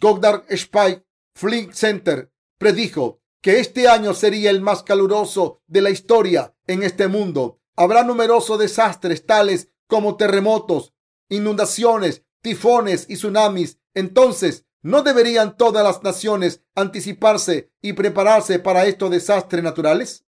Goddard 0.00 0.44
Spike 0.48 1.04
Flight 1.34 1.72
Center, 1.72 2.30
predijo 2.56 3.20
que 3.42 3.58
este 3.58 3.88
año 3.88 4.14
sería 4.14 4.50
el 4.50 4.60
más 4.60 4.84
caluroso 4.84 5.60
de 5.66 5.80
la 5.80 5.90
historia 5.90 6.54
en 6.68 6.84
este 6.84 7.08
mundo. 7.08 7.58
Habrá 7.74 8.04
numerosos 8.04 8.60
desastres 8.60 9.26
tales 9.26 9.72
como 9.88 10.16
terremotos, 10.16 10.94
inundaciones, 11.28 12.22
tifones 12.42 13.06
y 13.08 13.16
tsunamis. 13.16 13.80
Entonces, 13.92 14.65
¿no 14.86 15.02
deberían 15.02 15.56
todas 15.56 15.82
las 15.82 16.04
naciones 16.04 16.62
anticiparse 16.76 17.72
y 17.82 17.94
prepararse 17.94 18.60
para 18.60 18.86
estos 18.86 19.10
desastres 19.10 19.64
naturales? 19.64 20.24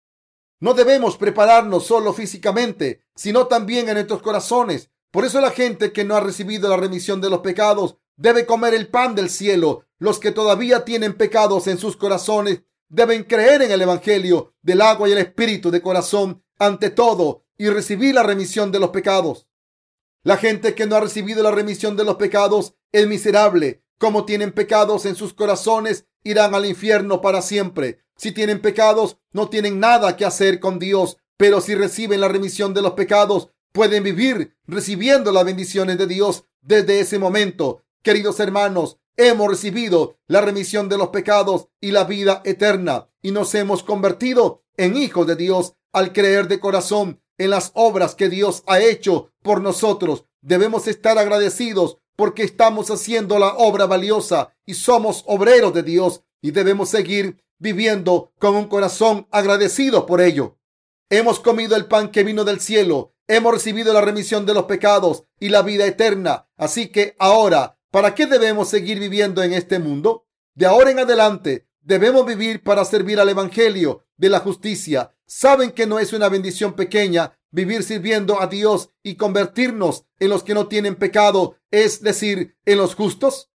No 0.60 0.72
debemos 0.72 1.18
prepararnos 1.18 1.86
solo 1.86 2.14
físicamente, 2.14 3.02
sino 3.14 3.48
también 3.48 3.86
en 3.90 3.96
nuestros 3.96 4.22
corazones. 4.22 4.90
Por 5.10 5.26
eso 5.26 5.42
la 5.42 5.50
gente 5.50 5.92
que 5.92 6.04
no 6.04 6.16
ha 6.16 6.20
recibido 6.20 6.70
la 6.70 6.78
remisión 6.78 7.20
de 7.20 7.28
los 7.28 7.40
pecados 7.40 7.98
debe 8.16 8.46
comer 8.46 8.72
el 8.72 8.88
pan 8.88 9.14
del 9.14 9.28
cielo. 9.28 9.84
Los 9.98 10.18
que 10.18 10.32
todavía 10.32 10.86
tienen 10.86 11.12
pecados 11.18 11.66
en 11.66 11.76
sus 11.76 11.98
corazones 11.98 12.62
deben 12.88 13.24
creer 13.24 13.60
en 13.60 13.72
el 13.72 13.82
Evangelio 13.82 14.54
del 14.62 14.80
agua 14.80 15.06
y 15.06 15.12
el 15.12 15.18
Espíritu 15.18 15.70
de 15.70 15.82
corazón. 15.82 16.42
Ante 16.58 16.88
todo, 16.88 17.44
y 17.58 17.68
recibir 17.68 18.14
la 18.14 18.22
remisión 18.22 18.72
de 18.72 18.80
los 18.80 18.88
pecados. 18.88 19.48
La 20.22 20.38
gente 20.38 20.74
que 20.74 20.86
no 20.86 20.96
ha 20.96 21.00
recibido 21.00 21.42
la 21.42 21.50
remisión 21.50 21.94
de 21.94 22.04
los 22.04 22.16
pecados 22.16 22.74
es 22.90 23.06
miserable. 23.06 23.82
Como 23.98 24.24
tienen 24.24 24.52
pecados 24.52 25.06
en 25.06 25.16
sus 25.16 25.32
corazones, 25.32 26.06
irán 26.22 26.54
al 26.54 26.66
infierno 26.66 27.20
para 27.20 27.40
siempre. 27.40 28.00
Si 28.16 28.32
tienen 28.32 28.60
pecados, 28.60 29.18
no 29.32 29.48
tienen 29.48 29.80
nada 29.80 30.16
que 30.16 30.24
hacer 30.24 30.60
con 30.60 30.78
Dios, 30.78 31.18
pero 31.36 31.60
si 31.60 31.74
reciben 31.74 32.20
la 32.20 32.28
remisión 32.28 32.74
de 32.74 32.82
los 32.82 32.92
pecados, 32.92 33.50
pueden 33.72 34.02
vivir 34.02 34.56
recibiendo 34.66 35.32
las 35.32 35.44
bendiciones 35.44 35.98
de 35.98 36.06
Dios 36.06 36.44
desde 36.62 37.00
ese 37.00 37.18
momento. 37.18 37.82
Queridos 38.02 38.40
hermanos, 38.40 38.98
hemos 39.16 39.48
recibido 39.48 40.18
la 40.26 40.40
remisión 40.40 40.88
de 40.88 40.98
los 40.98 41.08
pecados 41.08 41.68
y 41.80 41.90
la 41.90 42.04
vida 42.04 42.42
eterna 42.44 43.08
y 43.22 43.32
nos 43.32 43.54
hemos 43.54 43.82
convertido 43.82 44.62
en 44.76 44.96
hijos 44.96 45.26
de 45.26 45.36
Dios 45.36 45.74
al 45.92 46.12
creer 46.12 46.48
de 46.48 46.60
corazón 46.60 47.20
en 47.38 47.50
las 47.50 47.70
obras 47.74 48.14
que 48.14 48.28
Dios 48.28 48.62
ha 48.66 48.80
hecho 48.80 49.32
por 49.42 49.60
nosotros. 49.60 50.24
Debemos 50.40 50.86
estar 50.86 51.18
agradecidos 51.18 51.98
porque 52.16 52.42
estamos 52.42 52.90
haciendo 52.90 53.38
la 53.38 53.54
obra 53.54 53.86
valiosa 53.86 54.54
y 54.64 54.74
somos 54.74 55.22
obreros 55.26 55.72
de 55.74 55.82
Dios 55.82 56.22
y 56.40 56.50
debemos 56.50 56.88
seguir 56.88 57.44
viviendo 57.58 58.32
con 58.38 58.56
un 58.56 58.66
corazón 58.66 59.28
agradecido 59.30 60.06
por 60.06 60.20
ello. 60.20 60.58
Hemos 61.08 61.38
comido 61.38 61.76
el 61.76 61.86
pan 61.86 62.10
que 62.10 62.24
vino 62.24 62.44
del 62.44 62.60
cielo, 62.60 63.14
hemos 63.28 63.52
recibido 63.52 63.92
la 63.92 64.00
remisión 64.00 64.44
de 64.46 64.54
los 64.54 64.64
pecados 64.64 65.24
y 65.38 65.50
la 65.50 65.62
vida 65.62 65.86
eterna. 65.86 66.48
Así 66.56 66.88
que 66.88 67.14
ahora, 67.18 67.78
¿para 67.90 68.14
qué 68.14 68.26
debemos 68.26 68.68
seguir 68.68 68.98
viviendo 68.98 69.42
en 69.42 69.52
este 69.52 69.78
mundo? 69.78 70.26
De 70.54 70.66
ahora 70.66 70.90
en 70.90 70.98
adelante, 70.98 71.68
debemos 71.80 72.26
vivir 72.26 72.62
para 72.62 72.84
servir 72.84 73.20
al 73.20 73.28
Evangelio 73.28 74.04
de 74.16 74.30
la 74.30 74.40
justicia. 74.40 75.14
¿Saben 75.26 75.70
que 75.70 75.86
no 75.86 75.98
es 75.98 76.12
una 76.12 76.28
bendición 76.28 76.74
pequeña 76.74 77.35
vivir 77.50 77.82
sirviendo 77.82 78.40
a 78.40 78.46
Dios 78.46 78.90
y 79.02 79.16
convertirnos 79.16 80.04
en 80.18 80.30
los 80.30 80.42
que 80.42 80.54
no 80.54 80.68
tienen 80.68 80.96
pecado, 80.96 81.56
es 81.70 82.02
decir, 82.02 82.56
en 82.64 82.78
los 82.78 82.94
justos? 82.94 83.50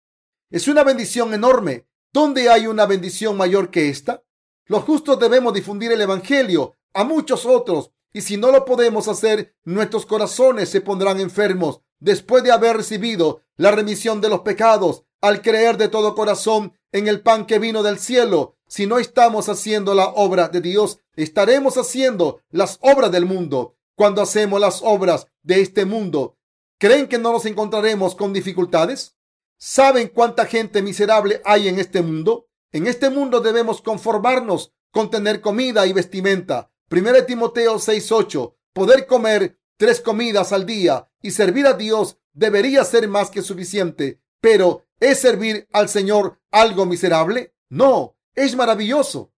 Es 0.51 0.69
una 0.69 0.85
bendición 0.85 1.35
enorme. 1.35 1.87
¿Dónde 2.13 2.51
hay 2.51 2.67
una 2.67 2.87
bendición 2.87 3.37
mayor 3.37 3.71
que 3.71 3.89
esta? 3.89 4.25
Los 4.67 4.85
justos 4.85 5.19
debemos 5.19 5.55
difundir 5.55 5.93
el 5.93 6.01
Evangelio 6.01 6.75
a 6.93 7.05
muchos 7.05 7.47
otros. 7.47 7.93
Y 8.13 8.23
si 8.23 8.37
no 8.37 8.51
lo 8.51 8.65
podemos 8.65 9.07
hacer, 9.09 9.55
nuestros 9.65 10.07
corazones 10.07 10.69
se 10.69 10.81
pondrán 10.81 11.21
enfermos 11.21 11.83
después 12.01 12.43
de 12.43 12.51
haber 12.51 12.77
recibido 12.77 13.43
la 13.57 13.71
remisión 13.71 14.21
de 14.21 14.29
los 14.29 14.41
pecados 14.41 15.05
al 15.21 15.43
creer 15.43 15.77
de 15.77 15.89
todo 15.89 16.15
corazón 16.15 16.73
en 16.93 17.07
el 17.07 17.21
pan 17.21 17.47
que 17.47 17.59
vino 17.59 17.83
del 17.83 17.99
cielo. 17.99 18.57
Si 18.67 18.87
no 18.87 18.99
estamos 18.99 19.49
haciendo 19.49 19.95
la 19.95 20.09
obra 20.09 20.49
de 20.49 20.61
Dios, 20.61 21.01
estaremos 21.15 21.77
haciendo 21.77 22.41
las 22.51 22.79
obras 22.81 23.13
del 23.13 23.27
mundo. 23.27 23.77
Cuando 24.01 24.23
hacemos 24.23 24.59
las 24.59 24.81
obras 24.83 25.27
de 25.43 25.61
este 25.61 25.85
mundo, 25.85 26.39
¿creen 26.79 27.07
que 27.07 27.19
no 27.19 27.33
nos 27.33 27.45
encontraremos 27.45 28.15
con 28.15 28.33
dificultades? 28.33 29.19
¿Saben 29.59 30.09
cuánta 30.09 30.47
gente 30.47 30.81
miserable 30.81 31.43
hay 31.45 31.69
en 31.69 31.79
este 31.79 32.01
mundo? 32.01 32.49
En 32.73 32.87
este 32.87 33.11
mundo 33.11 33.43
debemos 33.43 33.83
conformarnos 33.83 34.73
con 34.91 35.11
tener 35.11 35.43
comida 35.43 35.87
y 35.87 35.93
vestimenta. 35.93 36.73
1 36.89 37.27
Timoteo 37.27 37.79
6:8. 37.79 38.57
Poder 38.73 39.07
comer 39.07 39.61
tres 39.77 40.01
comidas 40.01 40.55
al 40.55 40.65
día 40.65 41.11
y 41.21 41.33
servir 41.33 41.67
a 41.67 41.75
Dios 41.75 42.17
debería 42.33 42.85
ser 42.87 43.07
más 43.07 43.29
que 43.29 43.43
suficiente. 43.43 44.23
Pero 44.41 44.87
¿es 44.99 45.21
servir 45.21 45.69
al 45.75 45.91
Señor 45.91 46.41
algo 46.51 46.87
miserable? 46.87 47.55
No, 47.69 48.17
es 48.35 48.57
maravilloso. 48.57 49.35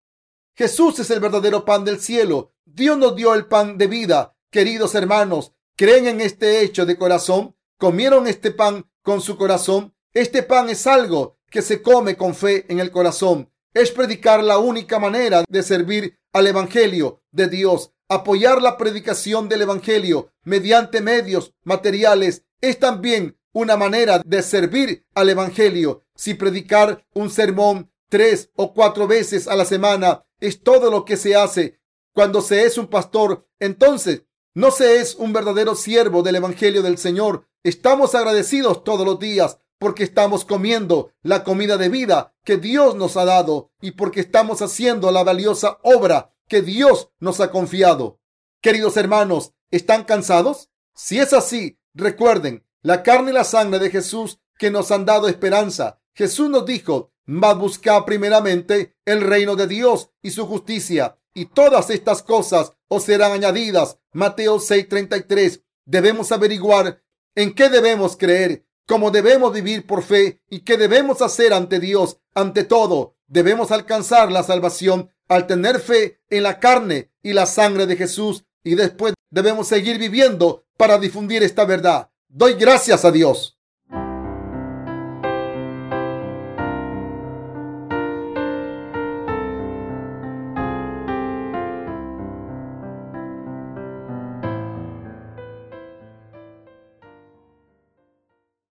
Jesús 0.54 1.00
es 1.00 1.10
el 1.10 1.18
verdadero 1.18 1.64
pan 1.64 1.84
del 1.84 1.98
cielo. 1.98 2.52
Dios 2.64 2.96
nos 2.96 3.16
dio 3.16 3.34
el 3.34 3.46
pan 3.46 3.76
de 3.76 3.88
vida. 3.88 4.36
Queridos 4.52 4.94
hermanos, 4.94 5.54
¿creen 5.76 6.06
en 6.06 6.20
este 6.20 6.60
hecho 6.60 6.84
de 6.84 6.98
corazón? 6.98 7.56
¿Comieron 7.78 8.26
este 8.26 8.50
pan 8.50 8.86
con 9.02 9.22
su 9.22 9.38
corazón? 9.38 9.94
Este 10.12 10.42
pan 10.42 10.68
es 10.68 10.86
algo 10.86 11.38
que 11.48 11.62
se 11.62 11.80
come 11.80 12.18
con 12.18 12.34
fe 12.34 12.66
en 12.68 12.78
el 12.78 12.90
corazón. 12.90 13.50
Es 13.72 13.92
predicar 13.92 14.44
la 14.44 14.58
única 14.58 14.98
manera 14.98 15.42
de 15.48 15.62
servir 15.62 16.18
al 16.34 16.48
Evangelio 16.48 17.22
de 17.30 17.48
Dios. 17.48 17.94
Apoyar 18.10 18.60
la 18.60 18.76
predicación 18.76 19.48
del 19.48 19.62
Evangelio 19.62 20.34
mediante 20.44 21.00
medios 21.00 21.54
materiales 21.64 22.44
es 22.60 22.78
también 22.78 23.38
una 23.54 23.78
manera 23.78 24.20
de 24.22 24.42
servir 24.42 25.06
al 25.14 25.30
Evangelio. 25.30 26.04
Si 26.14 26.34
predicar 26.34 27.06
un 27.14 27.30
sermón 27.30 27.90
tres 28.10 28.50
o 28.56 28.74
cuatro 28.74 29.08
veces 29.08 29.48
a 29.48 29.56
la 29.56 29.64
semana 29.64 30.26
es 30.40 30.62
todo 30.62 30.90
lo 30.90 31.06
que 31.06 31.16
se 31.16 31.36
hace 31.36 31.80
cuando 32.12 32.42
se 32.42 32.66
es 32.66 32.76
un 32.76 32.88
pastor, 32.88 33.48
entonces 33.58 34.24
no 34.54 34.70
se 34.70 35.00
es 35.00 35.14
un 35.14 35.32
verdadero 35.32 35.74
siervo 35.74 36.22
del 36.22 36.36
Evangelio 36.36 36.82
del 36.82 36.98
Señor. 36.98 37.48
Estamos 37.62 38.14
agradecidos 38.14 38.84
todos 38.84 39.06
los 39.06 39.18
días 39.18 39.58
porque 39.78 40.04
estamos 40.04 40.44
comiendo 40.44 41.12
la 41.22 41.42
comida 41.42 41.76
de 41.76 41.88
vida 41.88 42.34
que 42.44 42.56
Dios 42.56 42.94
nos 42.94 43.16
ha 43.16 43.24
dado 43.24 43.72
y 43.80 43.92
porque 43.92 44.20
estamos 44.20 44.62
haciendo 44.62 45.10
la 45.10 45.24
valiosa 45.24 45.78
obra 45.82 46.34
que 46.48 46.62
Dios 46.62 47.10
nos 47.18 47.40
ha 47.40 47.50
confiado. 47.50 48.20
Queridos 48.60 48.96
hermanos, 48.96 49.54
¿están 49.70 50.04
cansados? 50.04 50.70
Si 50.94 51.18
es 51.18 51.32
así, 51.32 51.78
recuerden 51.94 52.64
la 52.82 53.02
carne 53.02 53.30
y 53.30 53.34
la 53.34 53.44
sangre 53.44 53.78
de 53.78 53.90
Jesús 53.90 54.38
que 54.58 54.70
nos 54.70 54.90
han 54.90 55.04
dado 55.04 55.28
esperanza. 55.28 56.00
Jesús 56.14 56.50
nos 56.50 56.66
dijo, 56.66 57.12
mas 57.24 57.56
buscad 57.56 58.04
primeramente 58.04 58.96
el 59.04 59.22
reino 59.22 59.56
de 59.56 59.66
Dios 59.66 60.10
y 60.20 60.30
su 60.30 60.46
justicia, 60.46 61.18
y 61.34 61.46
todas 61.46 61.90
estas 61.90 62.22
cosas 62.22 62.72
os 62.88 63.04
serán 63.04 63.32
añadidas. 63.32 63.98
Mateo 64.12 64.58
6:33. 64.58 65.62
Debemos 65.84 66.32
averiguar 66.32 67.02
en 67.34 67.54
qué 67.54 67.68
debemos 67.68 68.16
creer 68.16 68.64
cómo 68.86 69.10
debemos 69.10 69.52
vivir 69.52 69.86
por 69.86 70.02
fe 70.02 70.42
y 70.50 70.60
qué 70.60 70.76
debemos 70.76 71.22
hacer 71.22 71.52
ante 71.52 71.80
Dios. 71.80 72.18
Ante 72.34 72.64
todo, 72.64 73.16
debemos 73.26 73.70
alcanzar 73.70 74.30
la 74.30 74.42
salvación 74.42 75.10
al 75.28 75.46
tener 75.46 75.80
fe 75.80 76.20
en 76.28 76.42
la 76.42 76.60
carne 76.60 77.10
y 77.22 77.32
la 77.32 77.46
sangre 77.46 77.86
de 77.86 77.96
Jesús 77.96 78.44
y 78.64 78.74
después 78.74 79.14
debemos 79.30 79.68
seguir 79.68 79.98
viviendo 79.98 80.66
para 80.76 80.98
difundir 80.98 81.42
esta 81.42 81.64
verdad. 81.64 82.10
Doy 82.28 82.54
gracias 82.54 83.04
a 83.04 83.10
Dios. 83.10 83.58